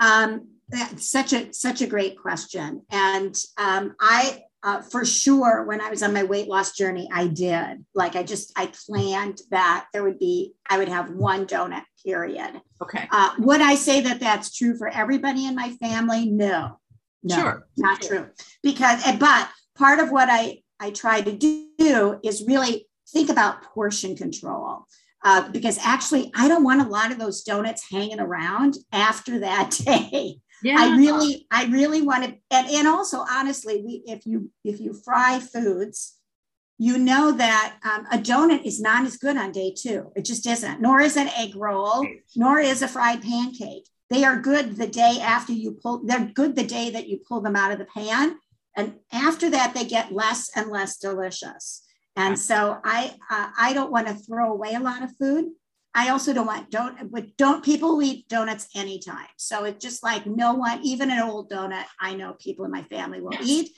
Um, 0.00 0.48
such 0.96 1.32
a 1.32 1.52
such 1.52 1.82
a 1.82 1.86
great 1.86 2.18
question, 2.18 2.82
and 2.90 3.36
um, 3.58 3.94
I 4.00 4.42
uh, 4.62 4.82
for 4.82 5.04
sure 5.04 5.64
when 5.64 5.80
I 5.80 5.90
was 5.90 6.02
on 6.02 6.12
my 6.12 6.22
weight 6.22 6.48
loss 6.48 6.72
journey, 6.72 7.08
I 7.12 7.26
did 7.26 7.84
like 7.94 8.16
I 8.16 8.22
just 8.22 8.52
I 8.56 8.72
planned 8.86 9.40
that 9.50 9.86
there 9.92 10.02
would 10.02 10.18
be 10.18 10.54
I 10.68 10.78
would 10.78 10.88
have 10.88 11.10
one 11.10 11.46
donut 11.46 11.84
period. 12.04 12.60
Okay. 12.82 13.08
Uh, 13.10 13.32
would 13.38 13.60
I 13.60 13.74
say 13.74 14.00
that 14.02 14.20
that's 14.20 14.56
true 14.56 14.76
for 14.76 14.88
everybody 14.88 15.46
in 15.46 15.54
my 15.54 15.70
family? 15.82 16.26
No, 16.30 16.78
no, 17.22 17.34
sure. 17.34 17.66
not 17.76 18.00
true. 18.02 18.28
Because 18.62 19.02
but 19.18 19.48
part 19.80 19.98
of 19.98 20.12
what 20.12 20.28
I, 20.30 20.58
I 20.78 20.90
try 20.90 21.22
to 21.22 21.32
do 21.32 22.20
is 22.22 22.44
really 22.46 22.86
think 23.08 23.30
about 23.30 23.62
portion 23.62 24.14
control. 24.14 24.84
Uh, 25.24 25.48
because 25.50 25.78
actually, 25.82 26.30
I 26.34 26.48
don't 26.48 26.64
want 26.64 26.82
a 26.82 26.88
lot 26.88 27.10
of 27.10 27.18
those 27.18 27.42
donuts 27.42 27.90
hanging 27.90 28.20
around 28.20 28.76
after 28.92 29.40
that 29.40 29.70
day. 29.84 30.36
Yeah. 30.62 30.76
I 30.78 30.96
really, 30.96 31.46
I 31.50 31.64
really 31.66 32.02
want 32.02 32.24
to, 32.24 32.36
and, 32.50 32.68
and 32.68 32.86
also 32.86 33.24
honestly, 33.30 33.82
we 33.84 34.02
if 34.06 34.26
you 34.26 34.50
if 34.62 34.78
you 34.78 34.92
fry 34.92 35.40
foods, 35.40 36.18
you 36.78 36.98
know 36.98 37.32
that 37.32 37.76
um, 37.82 38.06
a 38.12 38.18
donut 38.18 38.64
is 38.64 38.80
not 38.80 39.06
as 39.06 39.16
good 39.16 39.38
on 39.38 39.52
day 39.52 39.74
two. 39.76 40.12
It 40.16 40.26
just 40.26 40.46
isn't. 40.46 40.80
Nor 40.80 41.00
is 41.00 41.16
an 41.16 41.28
egg 41.36 41.56
roll, 41.56 42.06
nor 42.36 42.58
is 42.58 42.82
a 42.82 42.88
fried 42.88 43.22
pancake. 43.22 43.86
They 44.10 44.24
are 44.24 44.40
good 44.40 44.76
the 44.76 44.86
day 44.86 45.18
after 45.22 45.52
you 45.52 45.72
pull. 45.72 46.02
They're 46.04 46.30
good 46.34 46.56
the 46.56 46.64
day 46.64 46.90
that 46.90 47.08
you 47.08 47.20
pull 47.26 47.40
them 47.40 47.56
out 47.56 47.72
of 47.72 47.78
the 47.78 47.86
pan. 47.86 48.36
And 48.76 48.96
after 49.12 49.50
that, 49.50 49.74
they 49.74 49.84
get 49.84 50.12
less 50.12 50.50
and 50.54 50.70
less 50.70 50.98
delicious. 50.98 51.82
And 52.16 52.38
so 52.38 52.78
I 52.84 53.14
uh, 53.30 53.50
I 53.58 53.72
don't 53.72 53.92
want 53.92 54.08
to 54.08 54.14
throw 54.14 54.52
away 54.52 54.74
a 54.74 54.80
lot 54.80 55.02
of 55.02 55.16
food. 55.16 55.46
I 55.94 56.10
also 56.10 56.32
don't 56.32 56.46
want 56.46 56.70
don't 56.70 57.10
but 57.10 57.36
don't 57.36 57.64
people 57.64 58.02
eat 58.02 58.28
donuts 58.28 58.68
anytime. 58.76 59.26
So 59.36 59.64
it's 59.64 59.84
just 59.84 60.02
like 60.02 60.26
no 60.26 60.54
one, 60.54 60.80
even 60.82 61.10
an 61.10 61.20
old 61.20 61.50
donut, 61.50 61.84
I 62.00 62.14
know 62.14 62.34
people 62.38 62.64
in 62.64 62.70
my 62.70 62.82
family 62.84 63.20
will 63.20 63.36
eat. 63.42 63.70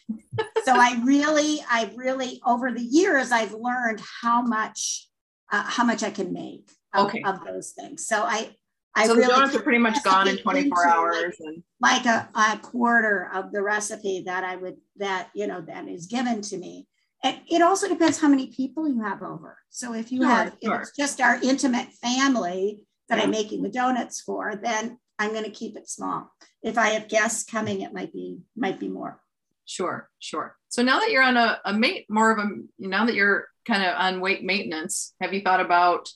so 0.65 0.75
I 0.75 1.01
really, 1.05 1.61
I 1.71 1.91
really 1.97 2.41
over 2.47 2.71
the 2.71 2.83
years 2.83 3.33
I've 3.33 3.55
learned 3.55 4.03
how 4.23 4.43
much 4.43 5.09
uh, 5.51 5.63
how 5.63 5.85
much 5.85 6.03
I 6.03 6.11
can 6.11 6.33
make 6.33 6.71
of, 6.95 7.09
okay. 7.09 7.23
of 7.25 7.45
those 7.45 7.73
things. 7.73 8.07
So 8.07 8.23
I 8.23 8.57
I 8.95 9.07
so 9.07 9.15
really 9.15 9.27
the 9.27 9.33
donuts 9.33 9.57
are 9.57 9.63
pretty 9.63 9.79
much 9.79 10.03
gone 10.05 10.29
in 10.29 10.37
24 10.37 10.87
hours 10.87 11.17
like, 11.17 11.35
and 11.41 11.63
like 11.81 12.07
a, 12.07 12.29
a 12.35 12.59
quarter 12.59 13.31
of 13.33 13.51
the 13.51 13.63
recipe 13.63 14.23
that 14.27 14.45
I 14.45 14.57
would 14.57 14.77
that 14.97 15.31
you 15.35 15.47
know 15.47 15.63
that 15.63 15.89
is 15.89 16.07
given 16.07 16.43
to 16.43 16.59
me. 16.59 16.87
And 17.25 17.41
it 17.49 17.63
also 17.63 17.89
depends 17.89 18.21
how 18.21 18.29
many 18.29 18.49
people 18.49 18.89
you 18.89 19.03
have 19.03 19.23
over. 19.23 19.59
So 19.71 19.95
if 19.95 20.11
you 20.11 20.23
sure, 20.23 20.29
have 20.29 20.57
sure. 20.63 20.75
if 20.75 20.83
it's 20.83 20.97
just 20.97 21.21
our 21.21 21.41
intimate 21.43 21.89
family 21.93 22.85
that 23.09 23.19
yeah. 23.19 23.25
I'm 23.25 23.31
making 23.31 23.63
the 23.63 23.71
donuts 23.71 24.21
for, 24.21 24.57
then 24.57 24.99
I'm 25.19 25.31
going 25.31 25.45
to 25.45 25.51
keep 25.51 25.77
it 25.77 25.89
small. 25.89 26.33
If 26.63 26.77
I 26.77 26.89
have 26.91 27.09
guests 27.09 27.49
coming, 27.49 27.83
it 27.83 27.95
might 27.95 28.13
be 28.13 28.41
might 28.57 28.79
be 28.79 28.89
more. 28.89 29.21
Sure, 29.65 30.11
sure. 30.19 30.57
So 30.69 30.83
now 30.83 30.99
that 30.99 31.11
you're 31.11 31.23
on 31.23 31.37
a, 31.37 31.61
a 31.65 31.73
mate 31.73 32.07
more 32.11 32.33
of 32.33 32.39
a 32.39 32.49
now 32.79 33.07
that 33.07 33.15
you're 33.15 33.47
kind 33.67 33.85
of 33.85 33.95
on 33.97 34.21
weight 34.21 34.43
maintenance, 34.43 35.15
have 35.21 35.33
you 35.33 35.41
thought 35.41 35.61
about 35.61 36.09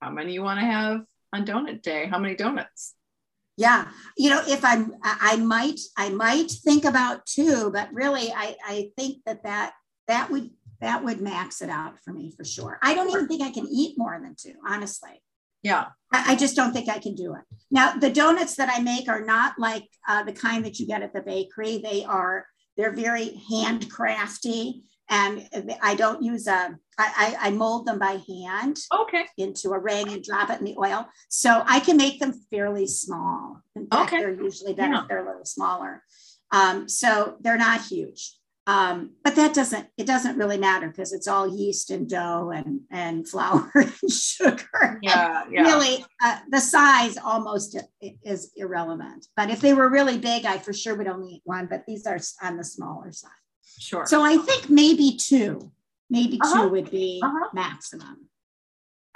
how 0.00 0.10
many 0.10 0.32
you 0.32 0.42
want 0.42 0.60
to 0.60 0.66
have 0.66 1.00
on 1.34 1.44
donut 1.44 1.82
day? 1.82 2.06
How 2.06 2.18
many 2.18 2.34
donuts? 2.34 2.94
Yeah, 3.56 3.86
you 4.16 4.30
know, 4.30 4.42
if 4.46 4.64
I'm, 4.64 4.94
I 5.02 5.36
might, 5.36 5.78
I 5.96 6.08
might 6.08 6.50
think 6.50 6.84
about 6.84 7.24
two, 7.24 7.70
but 7.72 7.92
really, 7.92 8.32
I, 8.32 8.56
I 8.66 8.90
think 8.96 9.18
that 9.26 9.44
that 9.44 9.74
that 10.08 10.30
would 10.30 10.50
that 10.80 11.04
would 11.04 11.20
max 11.20 11.62
it 11.62 11.70
out 11.70 11.98
for 12.04 12.12
me 12.12 12.32
for 12.36 12.44
sure. 12.44 12.78
I 12.82 12.94
don't 12.94 13.10
even 13.10 13.28
think 13.28 13.42
I 13.42 13.50
can 13.50 13.66
eat 13.70 13.96
more 13.96 14.18
than 14.20 14.34
two, 14.36 14.54
honestly. 14.66 15.22
Yeah, 15.62 15.86
I, 16.12 16.32
I 16.32 16.36
just 16.36 16.56
don't 16.56 16.72
think 16.72 16.88
I 16.88 16.98
can 16.98 17.14
do 17.14 17.34
it. 17.34 17.42
Now, 17.70 17.94
the 17.94 18.10
donuts 18.10 18.56
that 18.56 18.68
I 18.68 18.80
make 18.82 19.08
are 19.08 19.24
not 19.24 19.54
like 19.58 19.84
uh, 20.08 20.24
the 20.24 20.32
kind 20.32 20.64
that 20.64 20.80
you 20.80 20.86
get 20.86 21.02
at 21.02 21.12
the 21.12 21.22
bakery. 21.22 21.78
They 21.78 22.04
are 22.04 22.46
they're 22.76 22.92
very 22.92 23.40
handcrafty 23.52 24.82
and 25.08 25.48
I 25.82 25.94
don't 25.94 26.22
use 26.22 26.46
a. 26.46 26.76
I, 26.96 27.36
I 27.40 27.50
mold 27.50 27.86
them 27.86 27.98
by 27.98 28.20
hand. 28.28 28.78
Okay. 28.92 29.26
Into 29.36 29.70
a 29.72 29.78
ring 29.78 30.12
and 30.12 30.22
drop 30.22 30.48
it 30.50 30.60
in 30.60 30.64
the 30.64 30.76
oil, 30.78 31.06
so 31.28 31.62
I 31.66 31.80
can 31.80 31.96
make 31.96 32.20
them 32.20 32.32
fairly 32.50 32.86
small. 32.86 33.60
In 33.74 33.86
fact, 33.88 34.12
Okay. 34.12 34.18
they're 34.22 34.32
usually 34.32 34.74
better 34.74 34.92
Yeah. 34.92 35.02
if 35.02 35.08
they're 35.08 35.24
a 35.24 35.28
little 35.28 35.44
smaller. 35.44 36.02
Um, 36.52 36.88
so 36.88 37.36
they're 37.40 37.58
not 37.58 37.80
huge. 37.82 38.36
Um, 38.66 39.10
but 39.22 39.36
that 39.36 39.52
doesn't 39.52 39.88
it 39.98 40.06
doesn't 40.06 40.38
really 40.38 40.56
matter 40.56 40.88
because 40.88 41.12
it's 41.12 41.28
all 41.28 41.46
yeast 41.54 41.90
and 41.90 42.08
dough 42.08 42.50
and 42.54 42.80
and 42.90 43.28
flour 43.32 43.70
and 43.74 44.10
sugar. 44.10 44.98
Yeah. 45.02 45.44
Yeah. 45.50 45.62
Really, 45.62 46.02
uh, 46.22 46.38
the 46.50 46.60
size 46.60 47.18
almost 47.22 47.76
is 48.00 48.52
irrelevant. 48.56 49.26
But 49.36 49.50
if 49.50 49.60
they 49.60 49.74
were 49.74 49.90
really 49.90 50.16
big, 50.16 50.46
I 50.46 50.56
for 50.58 50.72
sure 50.72 50.94
would 50.94 51.08
only 51.08 51.32
eat 51.34 51.42
one. 51.44 51.66
But 51.66 51.84
these 51.86 52.06
are 52.06 52.18
on 52.42 52.56
the 52.56 52.64
smaller 52.64 53.12
side. 53.12 53.30
Sure. 53.78 54.06
So 54.06 54.22
I 54.22 54.36
think 54.38 54.70
maybe 54.70 55.16
two, 55.20 55.70
maybe 56.10 56.38
Uh-huh. 56.42 56.62
two 56.64 56.68
would 56.70 56.90
be 56.90 57.20
Uh-huh. 57.22 57.48
maximum 57.52 58.28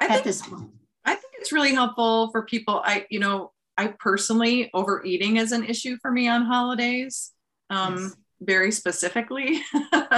I 0.00 0.04
at 0.06 0.10
think 0.12 0.24
this 0.24 0.42
point. 0.42 0.70
I 1.04 1.14
think 1.14 1.34
it's 1.38 1.52
really 1.52 1.74
helpful 1.74 2.30
for 2.30 2.42
people. 2.42 2.80
I, 2.84 3.06
you 3.10 3.18
know, 3.20 3.52
I 3.76 3.88
personally 3.98 4.70
overeating 4.74 5.36
is 5.36 5.52
an 5.52 5.64
issue 5.64 5.96
for 6.02 6.10
me 6.10 6.28
on 6.28 6.42
holidays, 6.44 7.32
um, 7.70 7.96
Yes. 7.96 8.16
very 8.40 8.72
specifically. 8.72 9.62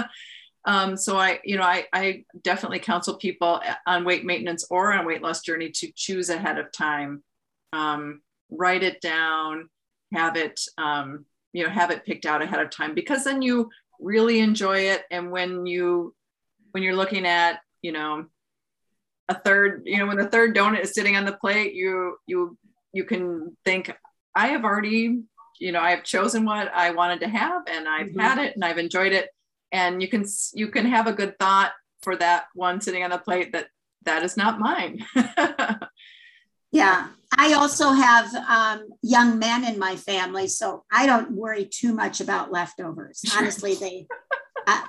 um, 0.65 0.97
so 0.97 1.17
I, 1.19 1.41
you 1.45 1.57
know, 1.57 1.63
I, 1.63 1.87
I 1.93 2.25
definitely 2.43 2.81
counsel 2.81 3.17
people 3.17 3.63
on 3.87 4.05
weight 4.05 4.25
maintenance 4.25 4.67
or 4.71 4.93
on 4.93 5.07
weight 5.07 5.23
loss 5.23 5.43
journey 5.43 5.71
to 5.77 5.93
choose 5.95 6.29
ahead 6.31 6.59
of 6.59 6.73
time, 6.73 7.23
um, 7.73 8.23
write 8.51 8.83
it 8.83 9.01
down, 9.01 9.69
have 10.13 10.37
it, 10.37 10.61
um, 10.79 11.25
you 11.53 11.63
know, 11.65 11.71
have 11.71 11.91
it 11.91 12.05
picked 12.05 12.27
out 12.27 12.43
ahead 12.43 12.61
of 12.61 12.71
time 12.71 12.95
because 12.95 13.25
then 13.25 13.41
you 13.43 13.71
really 14.01 14.41
enjoy 14.41 14.79
it. 14.93 15.03
And 15.11 15.31
when 15.31 15.67
you, 15.67 16.15
when 16.73 16.83
you're 16.83 16.97
looking 16.97 17.27
at, 17.27 17.61
you 17.83 17.93
know, 17.93 18.27
a 19.29 19.35
third 19.35 19.83
you 19.85 19.97
know 19.97 20.09
when 20.09 20.17
the 20.17 20.27
third 20.27 20.57
donut 20.57 20.81
is 20.81 20.93
sitting 20.93 21.17
on 21.17 21.25
the 21.25 21.31
plate 21.37 21.73
you 21.73 22.17
you 22.27 22.59
you 22.93 23.05
can 23.05 23.57
think 23.65 23.93
i 24.35 24.49
have 24.49 24.65
already 24.65 25.21
you 25.61 25.71
know 25.71 25.79
i 25.79 25.91
have 25.93 26.03
chosen 26.03 26.45
what 26.45 26.67
i 26.75 26.91
wanted 26.91 27.21
to 27.21 27.29
have 27.29 27.63
and 27.69 27.89
i've 27.89 28.09
Mhm. 28.09 28.21
had 28.21 28.39
it 28.39 28.57
and 28.57 28.65
i've 28.65 28.77
enjoyed 28.79 29.13
it 29.13 29.29
and 29.71 30.03
you 30.03 30.09
can 30.09 30.25
you 30.53 30.67
can 30.67 30.85
have 30.85 31.07
a 31.07 31.13
good 31.13 31.39
thought 31.39 31.71
for 32.03 32.17
that 32.17 32.47
one 32.57 32.81
sitting 32.81 33.05
on 33.05 33.11
the 33.11 33.19
plate 33.19 33.53
that 33.53 33.69
that 34.05 34.25
is 34.25 34.37
not 34.37 34.59
mine 34.59 34.99
Yeah. 36.73 37.09
I 37.37 37.53
also 37.53 37.93
have 37.93 38.35
um, 38.35 38.89
young 39.03 39.39
men 39.39 39.65
in 39.65 39.79
my 39.79 39.97
family, 39.97 40.49
so 40.49 40.85
I 40.91 41.07
don't 41.07 41.33
worry 41.33 41.65
too 41.65 41.95
much 41.95 42.21
about 42.21 42.51
leftovers. 42.51 43.23
Honestly, 43.37 43.75
they, 43.75 44.07
uh, 44.67 44.83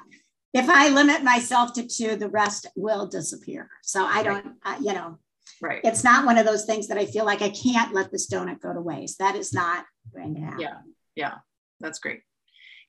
if 0.53 0.67
I 0.67 0.89
limit 0.89 1.23
myself 1.23 1.73
to 1.73 1.87
two, 1.87 2.15
the 2.15 2.29
rest 2.29 2.67
will 2.75 3.07
disappear. 3.07 3.69
So 3.83 4.03
I 4.03 4.23
don't, 4.23 4.55
uh, 4.65 4.77
you 4.81 4.93
know, 4.93 5.19
right 5.61 5.81
it's 5.83 6.03
not 6.03 6.25
one 6.25 6.39
of 6.39 6.45
those 6.45 6.65
things 6.65 6.87
that 6.87 6.97
I 6.97 7.05
feel 7.05 7.25
like 7.25 7.41
I 7.41 7.49
can't 7.49 7.93
let 7.93 8.11
this 8.11 8.29
donut 8.29 8.59
go 8.59 8.73
to 8.73 8.81
waste. 8.81 9.19
That 9.19 9.35
is 9.35 9.53
not 9.53 9.85
going 10.13 10.33
to 10.35 10.41
happen. 10.41 10.59
Yeah. 10.59 10.77
yeah 11.15 11.33
that's 11.79 11.99
great 11.99 12.21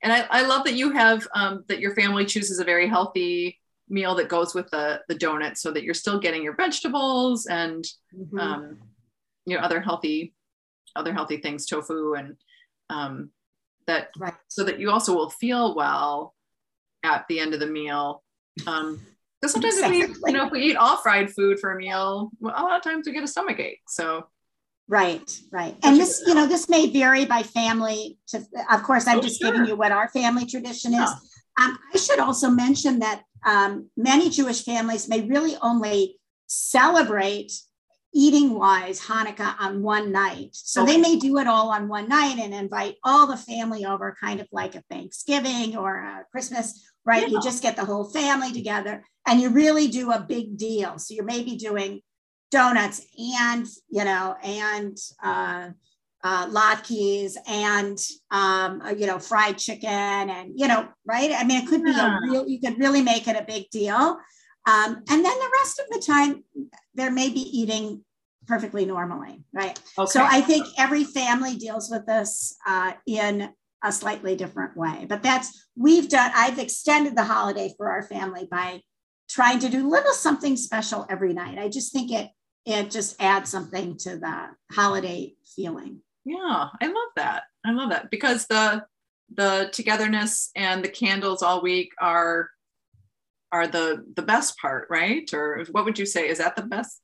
and 0.02 0.12
i, 0.12 0.26
I 0.30 0.42
love 0.42 0.64
that 0.64 0.74
you 0.74 0.90
have 0.92 1.26
um, 1.34 1.64
that 1.68 1.80
your 1.80 1.94
family 1.94 2.24
chooses 2.24 2.58
a 2.58 2.64
very 2.64 2.88
healthy 2.88 3.60
meal 3.92 4.14
that 4.16 4.28
goes 4.28 4.54
with 4.54 4.68
the 4.70 5.00
the 5.08 5.14
donut 5.14 5.56
so 5.56 5.70
that 5.70 5.84
you're 5.84 5.94
still 5.94 6.18
getting 6.18 6.42
your 6.42 6.56
vegetables 6.56 7.46
and 7.46 7.84
Mhm. 8.16 8.40
um, 8.40 8.78
you 9.46 9.56
know 9.56 9.62
other 9.62 9.80
healthy 9.80 10.34
other 10.96 11.12
healthy 11.12 11.36
things 11.36 11.66
tofu 11.66 12.14
and 12.14 12.36
um, 12.90 13.30
that 13.86 14.10
right. 14.18 14.34
so 14.48 14.64
that 14.64 14.80
you 14.80 14.90
also 14.90 15.14
will 15.14 15.30
feel 15.30 15.74
well 15.74 16.34
at 17.04 17.26
the 17.28 17.38
end 17.38 17.52
of 17.54 17.60
the 17.60 17.66
meal 17.66 18.22
um 18.66 19.00
because 19.40 19.52
sometimes 19.52 19.76
if 19.78 19.90
we 19.90 20.02
Exactly. 20.04 20.32
you 20.32 20.38
know 20.38 20.46
if 20.46 20.52
we 20.52 20.62
eat 20.62 20.76
all 20.76 20.96
fried 20.98 21.30
food 21.30 21.58
for 21.60 21.72
a 21.72 21.76
meal 21.76 22.30
well, 22.40 22.54
a 22.56 22.62
lot 22.62 22.76
of 22.76 22.82
times 22.82 23.06
we 23.06 23.12
get 23.12 23.24
a 23.24 23.28
stomach 23.28 23.58
ache 23.60 23.82
so 23.88 24.26
Right, 24.88 25.30
right. 25.52 25.74
And 25.84 25.96
this, 25.96 26.22
you 26.26 26.34
know, 26.34 26.46
this 26.46 26.68
may 26.68 26.90
vary 26.90 27.24
by 27.24 27.42
family. 27.44 28.18
To, 28.30 28.44
of 28.70 28.82
course, 28.82 29.06
I'm 29.06 29.18
Oh, 29.20 29.22
just 29.22 29.40
sure. 29.40 29.50
giving 29.50 29.66
you 29.66 29.74
what 29.74 29.90
our 29.90 30.08
family 30.08 30.44
tradition 30.44 30.92
is. 30.92 30.98
Yeah. 31.00 31.64
Um, 31.64 31.78
I 31.94 31.96
should 31.96 32.18
also 32.18 32.50
mention 32.50 32.98
that 32.98 33.22
um, 33.44 33.90
many 33.96 34.30
Jewish 34.30 34.64
families 34.64 35.08
may 35.08 35.22
really 35.22 35.56
only 35.60 36.18
celebrate 36.46 37.52
eating 38.14 38.54
wise 38.54 39.00
Hanukkah 39.00 39.54
on 39.58 39.82
one 39.82 40.12
night. 40.12 40.50
So 40.52 40.84
they 40.84 40.98
may 40.98 41.16
do 41.16 41.38
it 41.38 41.46
all 41.46 41.70
on 41.70 41.88
one 41.88 42.08
night 42.08 42.38
and 42.38 42.52
invite 42.52 42.96
all 43.02 43.26
the 43.26 43.38
family 43.38 43.86
over, 43.86 44.14
kind 44.20 44.40
of 44.40 44.48
like 44.52 44.74
a 44.74 44.82
Thanksgiving 44.90 45.76
or 45.76 45.96
a 45.96 46.26
Christmas, 46.30 46.84
right? 47.06 47.22
Yeah. 47.22 47.28
You 47.28 47.42
just 47.42 47.62
get 47.62 47.74
the 47.74 47.86
whole 47.86 48.04
family 48.04 48.52
together 48.52 49.02
and 49.26 49.40
you 49.40 49.48
really 49.48 49.88
do 49.88 50.12
a 50.12 50.20
big 50.20 50.58
deal. 50.58 50.98
So 50.98 51.14
you're 51.14 51.24
maybe 51.24 51.56
doing 51.56 52.02
donuts 52.52 53.04
and 53.40 53.66
you 53.88 54.04
know 54.04 54.36
and 54.44 54.96
uh, 55.24 55.70
uh, 56.24 56.46
latkes 56.48 57.34
and 57.48 57.98
um, 58.30 58.80
uh, 58.82 58.90
you 58.90 59.06
know 59.06 59.18
fried 59.18 59.58
chicken 59.58 59.90
and 59.90 60.52
you 60.54 60.68
know 60.68 60.88
right? 61.06 61.32
I 61.32 61.44
mean 61.44 61.62
it 61.62 61.68
could 61.68 61.82
be 61.82 61.90
Yeah. 61.90 62.16
a 62.16 62.20
real 62.30 62.48
you 62.48 62.60
could 62.60 62.78
really 62.78 63.02
make 63.02 63.26
it 63.28 63.36
a 63.36 63.44
big 63.44 63.70
deal. 63.70 64.18
Um, 64.64 65.02
and 65.10 65.24
then 65.24 65.38
the 65.38 65.50
rest 65.60 65.80
of 65.80 65.86
the 65.90 66.00
time 66.06 66.44
there 66.94 67.10
may 67.10 67.28
be 67.30 67.40
eating 67.40 68.04
perfectly 68.46 68.84
normally 68.84 69.44
right? 69.52 69.78
Okay. 69.98 70.10
So 70.10 70.22
i 70.24 70.40
think 70.40 70.66
every 70.78 71.04
family 71.04 71.56
deals 71.56 71.90
with 71.90 72.06
this 72.06 72.56
uh, 72.66 72.92
in 73.06 73.50
a 73.84 73.90
slightly 73.90 74.36
different 74.36 74.76
way. 74.76 75.06
But 75.08 75.22
that's 75.24 75.48
we've 75.76 76.08
done 76.08 76.30
i've 76.34 76.58
extended 76.60 77.16
the 77.16 77.24
holiday 77.24 77.74
for 77.76 77.90
our 77.90 78.02
family 78.02 78.46
by 78.50 78.80
trying 79.28 79.58
to 79.60 79.68
do 79.68 79.88
little 79.88 80.12
something 80.12 80.56
special 80.56 81.06
every 81.08 81.32
night. 81.32 81.58
I 81.58 81.68
just 81.68 81.92
think 81.92 82.12
it 82.12 82.28
it 82.64 82.90
just 82.92 83.20
adds 83.20 83.50
something 83.50 83.96
to 83.98 84.18
the 84.18 84.50
holiday 84.70 85.34
feeling 85.56 86.00
yeah 86.24 86.68
i 86.80 86.86
love 86.86 87.12
that. 87.16 87.44
I 87.64 87.72
love 87.72 87.90
that. 87.90 88.10
Because 88.10 88.46
the 88.46 88.84
the 89.34 89.70
togetherness 89.72 90.50
and 90.54 90.84
the 90.84 90.88
candles 90.88 91.42
all 91.42 91.62
week 91.62 91.92
are 92.00 92.50
are 93.50 93.66
the 93.66 94.04
the 94.16 94.22
best 94.22 94.58
part 94.58 94.88
right? 94.90 95.28
Or 95.32 95.64
what 95.70 95.84
would 95.84 95.98
you 95.98 96.06
say? 96.06 96.28
Is 96.28 96.38
that 96.38 96.56
the 96.56 96.62
best 96.62 97.00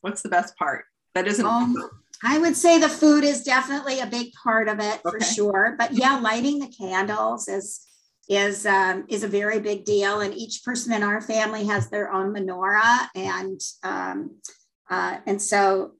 what's 0.00 0.22
the 0.22 0.28
best 0.28 0.56
part? 0.56 0.84
That 1.14 1.26
isn't 1.26 1.44
Um, 1.44 1.76
I 2.22 2.38
would 2.38 2.56
say 2.56 2.78
the 2.78 2.88
food 2.88 3.24
is 3.24 3.42
definitely 3.42 4.00
a 4.00 4.06
big 4.06 4.32
part 4.32 4.68
of 4.68 4.78
it 4.80 5.00
for 5.02 5.20
sure. 5.20 5.74
But 5.78 5.92
yeah, 5.92 6.18
lighting 6.18 6.58
the 6.58 6.68
candles 6.68 7.48
is 7.48 7.86
is 8.28 8.64
um, 8.64 9.06
is 9.08 9.24
a 9.24 9.28
very 9.28 9.58
big 9.58 9.84
deal, 9.84 10.20
and 10.20 10.34
each 10.34 10.62
person 10.64 10.92
in 10.92 11.02
our 11.02 11.20
family 11.20 11.66
has 11.66 11.88
their 11.88 12.12
own 12.12 12.32
menorah, 12.32 13.08
and 13.14 13.60
um, 13.82 14.40
uh, 14.88 15.18
and 15.26 15.40
so 15.40 15.92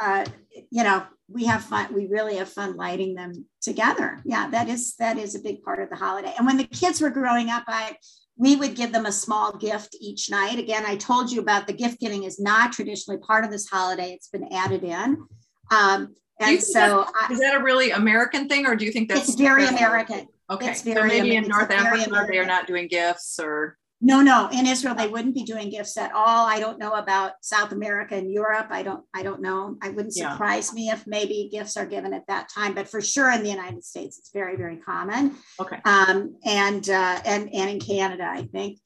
uh, 0.00 0.24
you 0.70 0.82
know 0.82 1.04
we 1.28 1.44
have 1.46 1.64
fun. 1.64 1.92
We 1.92 2.06
really 2.06 2.36
have 2.36 2.48
fun 2.48 2.76
lighting 2.76 3.14
them 3.14 3.46
together. 3.60 4.20
Yeah, 4.24 4.48
that 4.50 4.68
is 4.68 4.94
that 4.96 5.18
is 5.18 5.34
a 5.34 5.40
big 5.40 5.62
part 5.62 5.82
of 5.82 5.90
the 5.90 5.96
holiday. 5.96 6.32
And 6.36 6.46
when 6.46 6.56
the 6.56 6.64
kids 6.64 7.00
were 7.00 7.10
growing 7.10 7.50
up, 7.50 7.64
I 7.66 7.96
we 8.36 8.56
would 8.56 8.74
give 8.74 8.92
them 8.92 9.06
a 9.06 9.12
small 9.12 9.56
gift 9.56 9.96
each 10.00 10.30
night. 10.30 10.58
Again, 10.58 10.84
I 10.86 10.96
told 10.96 11.30
you 11.32 11.40
about 11.40 11.66
the 11.66 11.72
gift 11.72 12.00
giving 12.00 12.24
is 12.24 12.38
not 12.38 12.72
traditionally 12.72 13.18
part 13.18 13.44
of 13.44 13.50
this 13.50 13.68
holiday. 13.68 14.12
It's 14.12 14.28
been 14.28 14.52
added 14.52 14.84
in. 14.84 15.26
Um, 15.70 16.14
and 16.40 16.62
so 16.62 17.06
I, 17.14 17.32
is 17.32 17.40
that 17.40 17.54
a 17.54 17.62
really 17.62 17.90
american 17.90 18.48
thing 18.48 18.66
or 18.66 18.76
do 18.76 18.84
you 18.84 18.92
think 18.92 19.08
that's 19.08 19.28
it's 19.28 19.38
very 19.38 19.66
American. 19.66 20.26
okay 20.50 20.70
it's 20.70 20.82
so 20.82 21.04
maybe 21.04 21.36
in 21.36 21.48
north 21.48 21.68
very 21.68 22.02
africa 22.02 22.26
they're 22.30 22.46
not 22.46 22.66
doing 22.66 22.88
gifts 22.88 23.38
or 23.42 23.76
No, 24.00 24.20
no, 24.20 24.48
in 24.52 24.66
Israel 24.66 24.94
they 24.94 25.08
wouldn't 25.08 25.34
be 25.34 25.42
doing 25.42 25.70
gifts 25.70 25.96
at 25.96 26.12
all. 26.12 26.46
I 26.46 26.60
don't 26.60 26.78
know 26.78 26.92
about 26.92 27.32
South 27.40 27.72
America 27.72 28.14
and 28.14 28.30
Europe. 28.30 28.66
I 28.70 28.82
don't, 28.82 29.02
I 29.14 29.22
don't 29.22 29.40
know. 29.40 29.76
I 29.82 29.88
wouldn't 29.88 30.14
Yeah. 30.16 30.32
surprise 30.32 30.72
me 30.74 30.90
if 30.90 31.06
maybe 31.06 31.48
gifts 31.50 31.76
are 31.78 31.86
given 31.86 32.12
at 32.12 32.26
that 32.28 32.48
time, 32.50 32.74
but 32.74 32.88
for 32.88 33.00
sure 33.00 33.30
in 33.32 33.42
the 33.42 33.48
United 33.50 33.82
States, 33.84 34.18
it's 34.18 34.30
very, 34.32 34.56
very 34.56 34.76
common. 34.76 35.36
okay 35.58 35.80
um, 35.84 36.36
and 36.44 36.88
uh, 36.90 37.20
and 37.24 37.48
and 37.54 37.70
in 37.70 37.80
Canada, 37.80 38.24
I 38.30 38.42
think. 38.42 38.78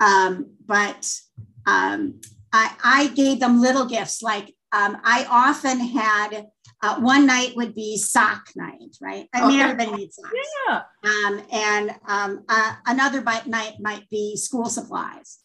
Um, 0.00 0.50
but 0.66 1.10
um, 1.66 2.20
I, 2.52 2.72
I 2.84 3.06
gave 3.08 3.40
them 3.40 3.60
little 3.60 3.86
gifts. 3.86 4.22
Like 4.22 4.54
um, 4.72 4.98
I 5.02 5.26
often 5.30 5.80
had 5.80 6.46
uh, 6.82 7.00
one 7.00 7.26
night 7.26 7.54
would 7.56 7.74
be 7.74 7.96
sock 7.96 8.50
night, 8.54 8.96
right? 9.00 9.28
I 9.34 9.46
mean, 9.48 9.60
Okay. 9.60 9.70
everybody 9.70 9.96
needs 9.96 10.16
socks. 10.16 10.34
yeah 10.68 10.82
Um, 11.04 11.42
and 11.50 11.94
um, 12.06 12.44
uh, 12.48 12.74
another 12.86 13.22
night 13.46 13.74
might 13.80 14.08
be 14.10 14.36
school 14.36 14.66
supplies. 14.66 15.38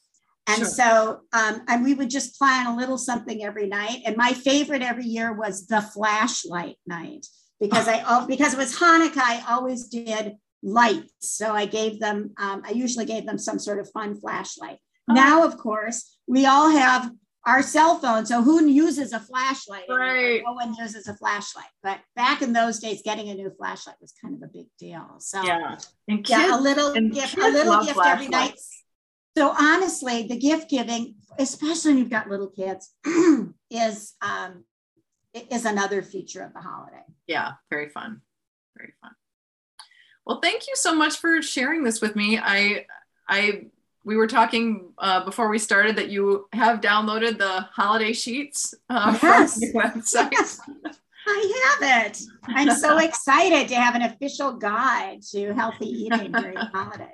And 0.45 0.57
Sure. 0.59 0.65
so, 0.67 1.19
um, 1.31 1.61
and 1.67 1.83
we 1.83 1.93
would 1.93 2.09
just 2.09 2.37
plan 2.37 2.67
a 2.67 2.75
little 2.75 2.97
something 2.97 3.43
every 3.43 3.67
night. 3.67 4.01
And 4.05 4.17
my 4.17 4.33
favorite 4.33 4.81
every 4.81 5.05
year 5.05 5.33
was 5.33 5.67
the 5.67 5.81
flashlight 5.81 6.75
night 6.85 7.25
because 7.59 7.87
I 7.87 8.25
because 8.27 8.53
it 8.53 8.57
was 8.57 8.75
Hanukkah. 8.77 9.17
I 9.23 9.43
always 9.49 9.87
did 9.87 10.35
lights, 10.61 11.13
so 11.37 11.53
I 11.53 11.65
gave 11.65 11.99
them. 11.99 12.31
Um, 12.37 12.61
I 12.65 12.71
usually 12.71 13.05
gave 13.05 13.25
them 13.25 13.37
some 13.37 13.57
sort 13.57 13.79
of 13.79 13.89
fun 13.91 14.19
flashlight. 14.19 14.79
Oh. 15.09 15.13
Now, 15.13 15.45
of 15.45 15.57
course, 15.57 16.17
we 16.27 16.45
all 16.45 16.69
have 16.71 17.11
our 17.45 17.62
cell 17.62 17.99
phone. 17.99 18.25
So 18.25 18.41
who 18.41 18.65
uses 18.65 19.13
a 19.13 19.19
flashlight? 19.19 19.86
Right. 19.89 20.41
No 20.45 20.53
one 20.53 20.73
uses 20.75 21.08
a 21.08 21.15
flashlight. 21.15 21.65
But 21.82 21.99
back 22.15 22.41
in 22.41 22.53
those 22.53 22.79
days, 22.79 23.01
getting 23.03 23.29
a 23.29 23.34
new 23.36 23.51
flashlight 23.58 23.97
was 23.99 24.13
kind 24.21 24.36
of 24.36 24.41
a 24.41 24.51
big 24.51 24.67
deal. 24.79 25.15
So 25.19 25.43
yeah 25.43 25.77
and 26.08 26.19
kids 26.19 26.29
yeah, 26.29 26.58
a 26.58 26.60
little 26.60 26.93
gift, 26.93 27.38
a 27.38 27.49
little 27.49 27.84
gift 27.84 27.99
every 28.03 28.27
night. 28.27 28.60
So 29.38 29.49
honestly, 29.49 30.27
the 30.27 30.38
gift 30.38 30.69
giving, 30.69 31.15
especially 31.39 31.91
when 31.91 31.97
you've 31.99 32.10
got 32.10 32.29
little 32.29 32.49
kids, 32.49 32.93
is 33.71 34.13
um, 34.21 34.63
is 35.34 35.65
another 35.65 36.03
feature 36.03 36.43
of 36.43 36.53
the 36.53 36.60
holiday. 36.60 37.03
Yeah, 37.27 37.53
very 37.69 37.89
fun, 37.89 38.21
very 38.77 38.93
fun. 39.01 39.12
Well, 40.25 40.39
thank 40.41 40.67
you 40.67 40.75
so 40.75 40.93
much 40.93 41.17
for 41.17 41.41
sharing 41.41 41.84
this 41.84 41.99
with 41.99 42.15
me. 42.15 42.38
I 42.38 42.86
I 43.27 43.65
we 44.03 44.15
were 44.15 44.27
talking 44.27 44.91
uh, 44.97 45.23
before 45.23 45.49
we 45.49 45.59
started 45.59 45.95
that 45.95 46.09
you 46.09 46.47
have 46.53 46.81
downloaded 46.81 47.37
the 47.37 47.61
holiday 47.71 48.13
sheets 48.13 48.73
uh, 48.89 49.17
yes. 49.21 49.53
from 49.53 49.59
the 49.59 49.73
website. 49.79 50.31
Yes. 50.31 50.59
I 51.25 51.77
have 51.79 52.07
it. 52.07 52.21
I'm 52.47 52.75
so 52.75 52.97
excited 53.03 53.69
to 53.69 53.75
have 53.75 53.95
an 53.95 54.01
official 54.01 54.53
guide 54.53 55.21
to 55.31 55.53
healthy 55.53 55.87
eating 55.87 56.31
during 56.31 56.55
the 56.55 56.65
holidays. 56.65 57.07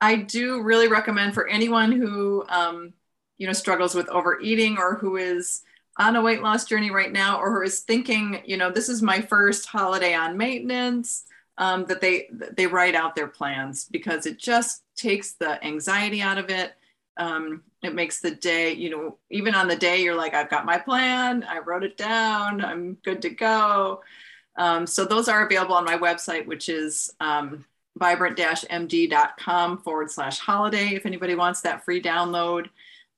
I 0.00 0.16
do 0.16 0.60
really 0.62 0.88
recommend 0.88 1.32
for 1.32 1.48
anyone 1.48 1.90
who, 1.90 2.44
um, 2.48 2.92
you 3.38 3.46
know, 3.46 3.54
struggles 3.54 3.94
with 3.94 4.08
overeating 4.10 4.76
or 4.76 4.96
who 4.96 5.16
is 5.16 5.62
on 5.96 6.16
a 6.16 6.22
weight 6.22 6.42
loss 6.42 6.64
journey 6.64 6.90
right 6.90 7.12
now 7.12 7.38
or 7.38 7.54
who 7.54 7.62
is 7.62 7.80
thinking, 7.80 8.42
you 8.44 8.58
know, 8.58 8.70
this 8.70 8.90
is 8.90 9.00
my 9.00 9.22
first 9.22 9.66
holiday 9.66 10.14
on 10.14 10.36
maintenance 10.36 11.24
um, 11.58 11.84
that 11.86 12.00
they 12.00 12.28
they 12.52 12.66
write 12.66 12.94
out 12.94 13.14
their 13.14 13.28
plans 13.28 13.84
because 13.90 14.26
it 14.26 14.38
just 14.38 14.82
takes 14.96 15.32
the 15.32 15.64
anxiety 15.64 16.20
out 16.20 16.38
of 16.38 16.50
it. 16.50 16.72
Um, 17.16 17.62
it 17.82 17.94
makes 17.94 18.20
the 18.20 18.32
day, 18.32 18.72
you 18.72 18.90
know, 18.90 19.18
even 19.30 19.54
on 19.54 19.68
the 19.68 19.76
day 19.76 20.02
you're 20.02 20.16
like, 20.16 20.34
I've 20.34 20.50
got 20.50 20.64
my 20.66 20.78
plan, 20.78 21.44
I 21.48 21.58
wrote 21.58 21.84
it 21.84 21.96
down, 21.96 22.64
I'm 22.64 22.94
good 23.04 23.22
to 23.22 23.30
go. 23.30 24.02
Um, 24.56 24.86
so 24.86 25.04
those 25.04 25.28
are 25.28 25.46
available 25.46 25.74
on 25.74 25.84
my 25.84 25.96
website, 25.96 26.46
which 26.46 26.68
is 26.68 27.12
um, 27.20 27.64
vibrant-md.com 27.96 29.78
forward 29.78 30.10
slash 30.10 30.38
holiday. 30.38 30.94
If 30.94 31.06
anybody 31.06 31.34
wants 31.34 31.60
that 31.62 31.84
free 31.84 32.02
download, 32.02 32.68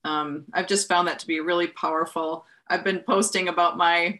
um, 0.03 0.45
I've 0.53 0.67
just 0.67 0.87
found 0.87 1.07
that 1.07 1.19
to 1.19 1.27
be 1.27 1.39
really 1.39 1.67
powerful. 1.67 2.45
I've 2.67 2.83
been 2.83 2.99
posting 2.99 3.47
about 3.47 3.77
my 3.77 4.19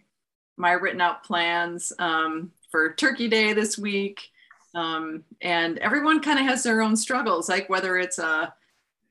my 0.60 0.71
written 0.71 1.01
out 1.01 1.23
plans 1.23 1.93
um, 1.99 2.51
for 2.69 2.93
Turkey 2.93 3.27
Day 3.27 3.53
this 3.53 3.77
week. 3.77 4.30
Um, 4.75 5.23
and 5.41 5.77
everyone 5.80 6.21
kind 6.21 6.39
of 6.39 6.45
has 6.45 6.63
their 6.63 6.82
own 6.82 6.95
struggles, 6.95 7.49
like 7.49 7.69
whether 7.69 7.97
it's 7.97 8.19
a, 8.19 8.53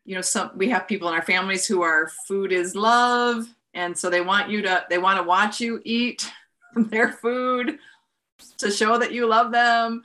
you 0.05 0.15
know, 0.15 0.21
some 0.21 0.53
we 0.55 0.69
have 0.69 0.87
people 0.87 1.09
in 1.09 1.15
our 1.15 1.23
families 1.23 1.67
who 1.67 1.83
are 1.83 2.09
food 2.29 2.53
is 2.53 2.77
love, 2.77 3.47
and 3.75 3.97
so 3.97 4.09
they 4.09 4.21
want 4.21 4.49
you 4.49 4.63
to 4.63 4.85
they 4.89 4.99
want 4.99 5.19
to 5.19 5.25
watch 5.25 5.61
you 5.61 5.81
eat 5.85 6.31
their 6.77 7.13
food 7.13 7.79
to 8.59 8.71
show 8.71 8.99
that 8.99 9.13
you 9.13 9.27
love 9.27 9.51
them. 9.51 10.03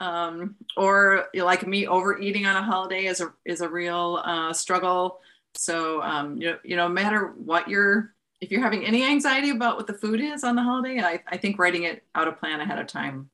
Um, 0.00 0.56
or 0.76 1.26
like 1.34 1.66
me, 1.66 1.86
overeating 1.86 2.46
on 2.46 2.56
a 2.56 2.62
holiday 2.62 3.04
is 3.04 3.20
a 3.20 3.32
is 3.44 3.60
a 3.60 3.68
real 3.68 4.20
uh, 4.24 4.52
struggle. 4.52 5.20
So 5.54 6.02
um, 6.02 6.36
you 6.36 6.50
know, 6.50 6.58
you 6.64 6.76
know, 6.76 6.88
no 6.88 6.94
matter 6.94 7.34
what 7.36 7.68
you're 7.68 8.12
if 8.40 8.50
you're 8.50 8.62
having 8.62 8.84
any 8.84 9.04
anxiety 9.04 9.50
about 9.50 9.76
what 9.76 9.86
the 9.86 9.94
food 9.94 10.20
is 10.20 10.44
on 10.44 10.56
the 10.56 10.62
holiday, 10.62 11.00
I, 11.00 11.20
I 11.26 11.36
think 11.36 11.58
writing 11.58 11.84
it 11.84 12.04
out 12.14 12.28
a 12.28 12.32
plan 12.32 12.60
ahead 12.60 12.78
of 12.78 12.86
time 12.86 13.30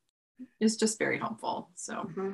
is 0.61 0.77
just 0.77 0.99
very 0.99 1.19
helpful. 1.19 1.71
So 1.75 1.95
mm-hmm. 1.95 2.33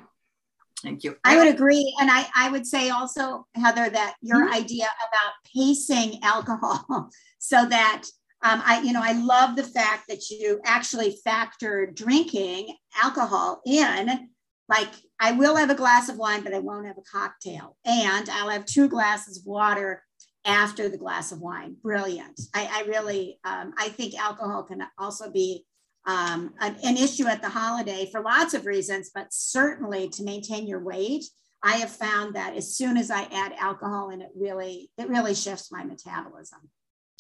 thank 0.82 1.04
you. 1.04 1.16
I 1.24 1.36
would 1.38 1.48
agree. 1.48 1.94
And 2.00 2.10
I, 2.10 2.26
I 2.34 2.50
would 2.50 2.66
say 2.66 2.90
also, 2.90 3.46
Heather, 3.54 3.88
that 3.88 4.14
your 4.20 4.44
mm-hmm. 4.44 4.54
idea 4.54 4.86
about 4.86 5.32
pacing 5.54 6.20
alcohol 6.22 7.10
so 7.38 7.66
that 7.66 8.04
um, 8.42 8.62
I, 8.64 8.82
you 8.82 8.92
know, 8.92 9.02
I 9.02 9.12
love 9.12 9.56
the 9.56 9.64
fact 9.64 10.04
that 10.08 10.30
you 10.30 10.60
actually 10.64 11.18
factor 11.24 11.86
drinking 11.86 12.76
alcohol 13.02 13.62
in. 13.64 14.28
Like, 14.68 14.90
I 15.18 15.32
will 15.32 15.56
have 15.56 15.70
a 15.70 15.74
glass 15.74 16.08
of 16.08 16.16
wine, 16.16 16.42
but 16.42 16.52
I 16.52 16.58
won't 16.58 16.86
have 16.86 16.98
a 16.98 17.02
cocktail. 17.02 17.76
And 17.84 18.28
I'll 18.28 18.50
have 18.50 18.66
two 18.66 18.88
glasses 18.88 19.38
of 19.38 19.46
water 19.46 20.02
after 20.46 20.88
the 20.88 20.96
glass 20.96 21.32
of 21.32 21.40
wine. 21.40 21.76
Brilliant. 21.82 22.40
I, 22.54 22.68
I 22.72 22.88
really, 22.88 23.38
um, 23.44 23.74
I 23.76 23.88
think 23.88 24.14
alcohol 24.14 24.62
can 24.62 24.82
also 24.96 25.30
be 25.30 25.66
um, 26.06 26.54
an, 26.60 26.76
an, 26.84 26.96
issue 26.96 27.26
at 27.26 27.42
the 27.42 27.48
holiday 27.48 28.08
for 28.12 28.20
lots 28.20 28.54
of 28.54 28.64
reasons, 28.64 29.10
but 29.12 29.26
certainly 29.32 30.08
to 30.10 30.22
maintain 30.22 30.68
your 30.68 30.78
weight. 30.78 31.24
I 31.64 31.78
have 31.78 31.90
found 31.90 32.36
that 32.36 32.54
as 32.54 32.76
soon 32.76 32.96
as 32.96 33.10
I 33.10 33.22
add 33.24 33.52
alcohol 33.58 34.10
and 34.10 34.22
it 34.22 34.30
really, 34.36 34.88
it 34.98 35.08
really 35.08 35.34
shifts 35.34 35.72
my 35.72 35.82
metabolism. 35.82 36.60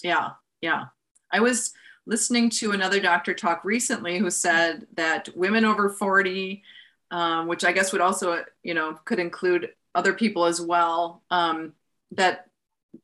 Yeah, 0.04 0.30
yeah. 0.60 0.84
I 1.32 1.40
was 1.40 1.72
listening 2.06 2.48
to 2.50 2.70
another 2.70 3.00
doctor 3.00 3.34
talk 3.34 3.64
recently 3.64 4.18
who 4.18 4.30
said 4.30 4.86
that 4.94 5.28
women 5.34 5.64
over 5.64 5.88
40, 5.88 6.62
um, 7.10 7.48
which 7.48 7.64
I 7.64 7.72
guess 7.72 7.90
would 7.90 8.00
also, 8.00 8.44
you 8.62 8.74
know, 8.74 8.96
could 9.04 9.18
include 9.18 9.70
other 9.96 10.12
people 10.12 10.44
as 10.44 10.60
well, 10.60 11.24
um, 11.30 11.72
that 12.12 12.46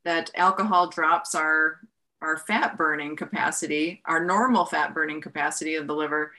that 0.04 0.30
alcohol 0.34 0.88
drops 0.88 1.34
our 1.34 1.80
our 2.22 2.38
fat 2.38 2.78
burning 2.78 3.16
capacity, 3.16 4.00
our 4.06 4.24
normal 4.24 4.64
fat 4.64 4.94
burning 4.94 5.20
capacity 5.20 5.74
of 5.74 5.86
the 5.86 5.94
liver 5.94 6.32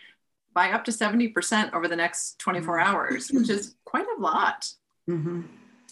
by 0.53 0.71
up 0.71 0.85
to 0.85 0.91
70% 0.91 1.73
over 1.73 1.87
the 1.87 1.95
next 1.95 2.39
24 2.39 2.77
mm-hmm. 2.77 2.87
hours, 2.87 3.29
which 3.31 3.49
is 3.49 3.75
quite 3.85 4.05
a 4.17 4.21
lot. 4.21 4.71
Mm-hmm. 5.09 5.41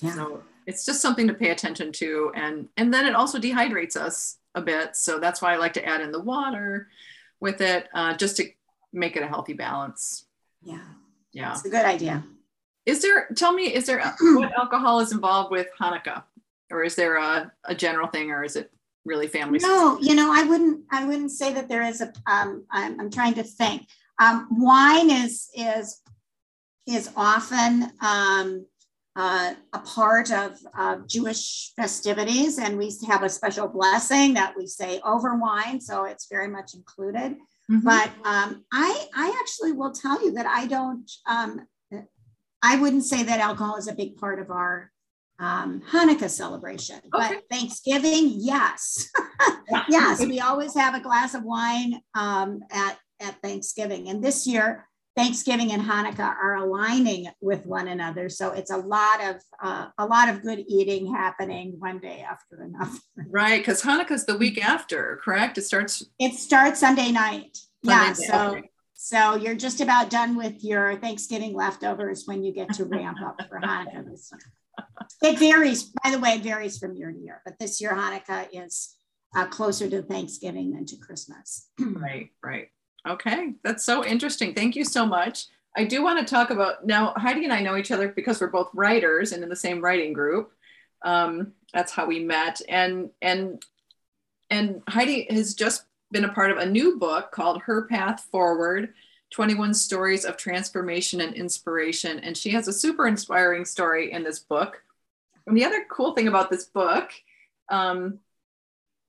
Yeah. 0.02 0.14
So 0.14 0.44
it's 0.66 0.86
just 0.86 1.02
something 1.02 1.28
to 1.28 1.34
pay 1.34 1.50
attention 1.50 1.92
to. 1.94 2.32
And, 2.36 2.70
and 2.78 2.94
then 2.94 3.06
it 3.06 3.16
also 3.16 3.40
dehydrates 3.40 3.96
us 3.96 4.38
a 4.56 4.62
bit. 4.62 4.96
So 4.96 5.20
that's 5.20 5.42
why 5.42 5.54
I 5.54 5.58
like 5.58 5.74
to 5.74 5.86
add 5.86 6.02
in 6.02 6.12
the 6.12 6.22
water 6.22 6.88
with 7.40 7.62
it, 7.62 7.88
uh, 7.94 8.16
just 8.16 8.38
to 8.38 8.46
make 8.94 9.16
it 9.16 9.24
a 9.24 9.28
healthy 9.28 9.54
balance. 9.54 10.26
Yeah. 10.62 10.80
Yeah. 11.34 11.52
It's 11.52 11.66
a 11.66 11.70
good 11.70 11.86
idea. 11.86 12.24
Is 12.86 13.02
there, 13.02 13.30
tell 13.36 13.54
me, 13.54 13.74
is 13.74 13.86
there, 13.86 14.00
what 14.22 14.54
alcohol 14.58 15.00
is 15.00 15.12
involved 15.12 15.52
with 15.52 15.68
Hanukkah? 15.80 16.24
Or 16.72 16.84
is 16.84 16.96
there 16.96 17.18
a, 17.18 17.52
a 17.66 17.76
general 17.76 18.08
thing 18.08 18.32
or 18.32 18.44
is 18.44 18.56
it 18.56 18.72
really 19.06 19.28
family 19.28 19.60
no 19.60 19.98
you 20.00 20.14
know 20.14 20.32
i 20.34 20.44
wouldn't 20.44 20.82
i 20.92 21.06
wouldn't 21.06 21.32
say 21.32 21.54
that 21.54 21.68
there 21.68 21.84
is 21.84 22.02
a 22.02 22.14
um, 22.28 22.66
I'm, 22.72 23.00
I'm 23.00 23.12
trying 23.12 23.34
to 23.36 23.44
think. 23.44 23.88
Um, 24.20 24.48
wine 24.52 25.10
is 25.10 25.50
is 25.56 26.02
is 26.88 27.10
often 27.16 27.92
um, 28.02 28.66
uh, 29.16 29.54
a 29.74 29.80
part 29.80 30.32
of 30.32 30.58
uh, 30.78 30.98
jewish 31.08 31.74
festivities 31.76 32.60
and 32.60 32.78
we 32.78 32.92
have 33.08 33.24
a 33.24 33.30
special 33.30 33.68
blessing 33.68 34.36
that 34.36 34.54
we 34.56 34.68
say 34.68 35.00
over 35.04 35.36
wine 35.36 35.82
so 35.82 36.06
it's 36.06 36.28
very 36.30 36.48
much 36.48 36.74
included. 36.74 37.38
Mm-hmm. 37.70 37.86
but 37.86 38.10
um, 38.26 38.66
i 38.72 39.06
i 39.16 39.38
actually 39.42 39.72
will 39.72 39.92
tell 39.92 40.24
you 40.24 40.34
that 40.34 40.46
i 40.46 40.68
don't 40.68 41.10
um, 41.28 41.62
i 42.62 42.80
wouldn't 42.80 43.06
say 43.06 43.24
that 43.24 43.40
alcohol 43.40 43.78
is 43.78 43.88
a 43.88 43.94
big 43.94 44.18
part 44.18 44.40
of 44.40 44.52
our 44.52 44.92
um, 45.42 45.82
Hanukkah 45.92 46.30
celebration. 46.30 46.98
Okay. 46.98 47.10
But 47.36 47.44
Thanksgiving, 47.50 48.32
yes. 48.36 49.10
yes, 49.90 50.24
we 50.24 50.40
always 50.40 50.76
have 50.76 50.94
a 50.94 51.02
glass 51.02 51.34
of 51.34 51.44
wine 51.44 52.00
um, 52.14 52.62
at, 52.72 53.00
at 53.20 53.42
Thanksgiving. 53.42 54.08
And 54.08 54.24
this 54.24 54.46
year, 54.46 54.88
Thanksgiving 55.18 55.72
and 55.72 55.82
Hanukkah 55.82 56.20
are 56.20 56.56
aligning 56.56 57.28
with 57.42 57.66
one 57.66 57.88
another. 57.88 58.30
So 58.30 58.52
it's 58.52 58.72
a 58.72 58.78
lot 58.78 59.22
of 59.22 59.42
uh, 59.62 59.88
a 59.98 60.06
lot 60.06 60.30
of 60.30 60.42
good 60.42 60.64
eating 60.70 61.14
happening 61.14 61.76
one 61.80 62.00
day 62.00 62.24
after 62.28 62.62
another. 62.62 62.98
Right, 63.30 63.60
because 63.60 63.82
Hanukkah 63.82 64.12
is 64.12 64.26
the 64.26 64.38
week 64.38 64.64
after, 64.64 65.20
correct? 65.24 65.58
It 65.58 65.64
starts. 65.64 66.06
It 66.18 66.36
starts 66.36 66.80
Sunday 66.80 67.12
night. 67.12 67.58
Sunday 67.84 68.06
yeah. 68.06 68.14
So 68.14 68.62
so 68.94 69.36
you're 69.36 69.56
just 69.56 69.82
about 69.82 70.10
done 70.10 70.38
with 70.38 70.64
your 70.64 70.96
Thanksgiving 70.98 71.54
leftovers 71.56 72.24
when 72.26 72.44
you 72.44 72.54
get 72.54 72.72
to 72.74 72.86
ramp 72.86 73.18
up 73.26 73.42
for 73.50 73.60
Hanukkah 73.60 74.10
this 74.10 74.32
year 74.32 74.52
it 75.22 75.40
varies. 75.40 75.92
By 76.04 76.12
the 76.12 76.20
way, 76.20 76.32
it 76.32 76.44
varies 76.44 76.78
from 76.78 76.96
year 76.96 77.12
to 77.12 77.18
year. 77.18 77.42
But 77.46 77.60
this 77.60 77.82
year, 77.82 77.92
Hanukkah 77.94 78.48
is 78.52 78.96
uh, 79.36 79.48
closer 79.48 79.90
to 79.90 80.02
Thanksgiving 80.02 80.74
than 80.74 80.86
to 80.88 80.98
Christmas. 80.98 81.70
right, 81.80 82.30
right. 82.44 82.70
Okay, 83.08 83.54
that's 83.64 83.84
so 83.84 84.06
interesting. 84.06 84.54
Thank 84.54 84.76
you 84.76 84.86
so 84.86 85.06
much. 85.06 85.48
I 85.76 85.86
do 85.86 86.04
want 86.04 86.20
to 86.20 86.26
talk 86.26 86.50
about 86.50 86.86
now. 86.86 87.14
Heidi 87.16 87.46
and 87.46 87.54
I 87.54 87.62
know 87.62 87.78
each 87.78 87.92
other 87.92 88.10
because 88.10 88.40
we're 88.42 88.48
both 88.48 88.70
writers 88.74 89.32
and 89.32 89.42
in 89.42 89.50
the 89.50 89.56
same 89.56 89.82
writing 89.82 90.14
group. 90.14 90.52
Um, 91.04 91.54
that's 91.74 91.92
how 91.92 92.06
we 92.06 92.20
met. 92.20 92.62
And 92.68 93.10
and 93.22 93.64
and 94.50 94.84
Heidi 94.88 95.28
has 95.30 95.56
just 95.56 95.86
been 96.12 96.26
a 96.26 96.34
part 96.34 96.52
of 96.52 96.58
a 96.58 96.66
new 96.66 97.00
book 97.00 97.32
called 97.32 97.62
Her 97.62 97.88
Path 97.88 98.28
Forward 98.32 98.94
21 99.32 99.74
stories 99.74 100.26
of 100.26 100.38
transformation 100.38 101.22
and 101.22 101.34
inspiration. 101.34 102.20
And 102.20 102.36
she 102.38 102.50
has 102.52 102.68
a 102.68 102.74
super 102.74 103.08
inspiring 103.08 103.66
story 103.66 104.12
in 104.12 104.24
this 104.24 104.40
book. 104.40 104.84
And 105.48 105.58
the 105.58 105.66
other 105.66 105.86
cool 105.90 106.14
thing 106.14 106.28
about 106.28 106.50
this 106.50 106.66
book 106.66 107.12
um, 107.70 108.20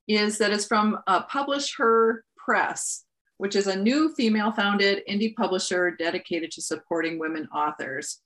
is 0.08 0.38
that 0.38 0.52
it's 0.52 0.64
from 0.64 0.98
uh, 1.06 1.22
Publish 1.24 1.76
Her 1.76 2.24
Press, 2.36 3.04
which 3.38 3.56
is 3.56 3.66
a 3.66 3.76
new 3.76 4.14
female 4.14 4.52
founded 4.52 5.02
indie 5.08 5.34
publisher 5.34 5.90
dedicated 5.90 6.52
to 6.52 6.62
supporting 6.62 7.18
women 7.18 7.48
authors. 7.54 8.20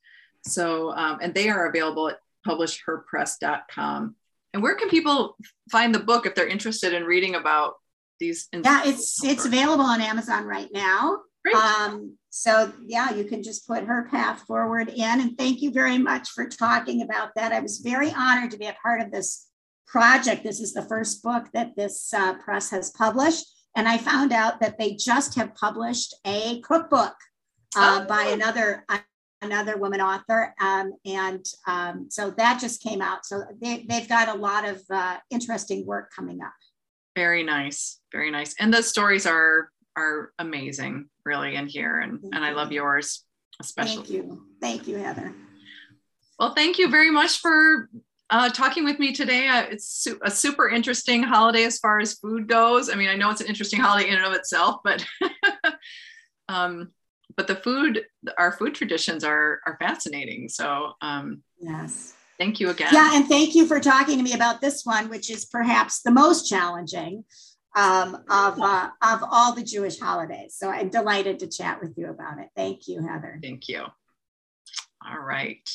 So, 0.45 0.93
um, 0.93 1.19
and 1.21 1.35
they 1.35 1.49
are 1.49 1.69
available 1.69 2.09
at 2.09 2.21
publishherpress.com. 2.47 4.15
And 4.53 4.63
where 4.63 4.77
can 4.77 4.89
people 4.89 5.37
find 5.71 5.95
the 5.95 5.99
book 5.99 6.27
if 6.27 6.35
they're 6.35 6.47
interested 6.47 6.93
in 6.93 7.05
reading 7.05 7.35
about 7.35 7.75
these? 8.21 8.49
Yeah, 8.53 8.83
it's 8.85 9.23
it's 9.25 9.45
available 9.45 9.85
on 9.85 10.01
Amazon 10.01 10.47
right 10.47 10.69
now. 10.73 11.21
Um, 11.55 12.17
so 12.31 12.73
yeah, 12.85 13.15
you 13.15 13.25
can 13.25 13.43
just 13.43 13.67
put 13.67 13.85
her 13.85 14.09
path 14.11 14.43
forward 14.43 14.89
in. 14.89 15.21
And 15.21 15.39
thank 15.39 15.63
you 15.63 15.71
very 15.71 15.99
much 15.99 16.31
for 16.31 16.49
talking 16.49 17.03
about 17.03 17.31
that. 17.37 17.53
I 17.53 17.61
was 17.61 17.79
very 17.79 18.13
honored 18.13 18.51
to 18.51 18.59
be 18.59 18.67
a 18.67 18.77
part 18.83 19.01
of 19.01 19.11
this 19.11 19.47
project. 19.87 20.43
This 20.43 20.61
is 20.61 20.75
the 20.75 20.83
first 20.83 21.23
book 21.23 21.47
that 21.55 21.77
this 21.77 22.13
uh, 22.13 22.35
press 22.35 22.71
has 22.71 22.91
published. 22.91 23.47
And 23.77 23.87
I 23.87 23.99
found 23.99 24.33
out 24.33 24.61
that 24.61 24.79
they 24.79 24.95
just 24.95 25.35
have 25.35 25.55
published 25.55 26.15
a 26.27 26.61
cookbook 26.63 27.15
uh, 27.77 28.01
oh. 28.03 28.07
by 28.07 28.31
another 28.33 28.85
another 29.43 29.77
woman 29.77 30.01
author. 30.01 30.55
Um, 30.61 30.95
and 31.05 31.45
um, 31.67 32.07
so 32.11 32.31
that 32.31 32.59
just 32.59 32.83
came 32.83 33.03
out. 33.03 33.27
So 33.27 33.43
they, 33.61 33.85
they've 33.89 34.09
got 34.09 34.35
a 34.35 34.39
lot 34.39 34.67
of 34.67 34.83
uh, 34.91 35.19
interesting 35.31 35.85
work 35.87 36.11
coming 36.15 36.41
up. 36.43 36.55
Very 37.15 37.43
nice. 37.43 38.01
Very 38.13 38.31
nice. 38.31 38.55
And 38.59 38.73
those 38.73 38.89
stories 38.89 39.27
are 39.27 39.71
are 39.97 40.33
amazing, 40.39 41.09
really, 41.27 41.57
in 41.57 41.67
here. 41.67 42.01
And, 42.01 42.21
and 42.33 42.45
I 42.45 42.53
love 42.53 42.73
yours, 42.73 43.25
especially. 43.61 43.97
Thank 43.97 44.11
you. 44.11 44.43
Thank 44.61 44.89
you, 44.89 44.97
Heather. 44.97 45.35
Well, 46.39 46.55
thank 46.55 46.79
you 46.79 46.89
very 46.89 47.11
much 47.11 47.39
for 47.39 47.91
uh, 48.31 48.51
talking 48.51 48.85
with 48.85 48.99
me 48.99 49.13
today. 49.13 49.49
Uh, 49.49 49.63
it's 49.71 49.89
su- 49.89 50.19
a 50.23 50.31
super 50.31 50.69
interesting 50.69 51.23
holiday 51.23 51.65
as 51.65 51.79
far 51.79 51.99
as 52.01 52.15
food 52.15 52.49
goes. 52.49 52.91
I 52.91 52.95
mean, 52.95 53.09
I 53.09 53.17
know 53.17 53.31
it's 53.31 53.41
an 53.41 53.47
interesting 53.47 53.81
holiday 53.81 54.09
in 54.09 54.17
and 54.17 54.25
of 54.25 54.33
itself, 54.33 54.81
but 54.85 55.05
um, 56.49 56.93
but 57.37 57.47
the 57.47 57.57
food, 57.57 58.05
our 58.39 58.53
food 58.53 58.75
traditions 58.75 59.25
are 59.25 59.61
are 59.67 59.77
fascinating. 59.81 60.49
So 60.49 60.93
um, 61.01 61.43
yes, 61.59 62.15
thank 62.39 62.61
you 62.61 62.71
again. 62.71 62.93
Yeah, 62.93 63.15
and 63.15 63.29
thank 63.29 63.55
you 63.55 63.67
for 63.67 63.81
talking 63.81 64.19
to 64.19 64.25
me 64.25 64.33
about 64.33 64.61
this 64.61 64.85
one, 64.85 65.09
which 65.09 65.31
is 65.31 65.45
perhaps 65.45 66.03
the 66.03 66.11
most 66.11 66.49
challenging 66.49 67.25
um, 67.77 68.17
of 68.29 68.61
uh, 68.61 68.89
of 69.03 69.23
all 69.31 69.55
the 69.55 69.63
Jewish 69.63 70.01
holidays. 70.01 70.57
So 70.59 70.71
I'm 70.71 70.89
delighted 70.89 71.39
to 71.41 71.47
chat 71.47 71.81
with 71.81 71.97
you 71.97 72.09
about 72.09 72.39
it. 72.39 72.49
Thank 72.57 72.89
you, 72.89 73.07
Heather. 73.07 73.39
Thank 73.41 73.69
you. 73.69 73.83
All 73.83 75.21
right. 75.21 75.69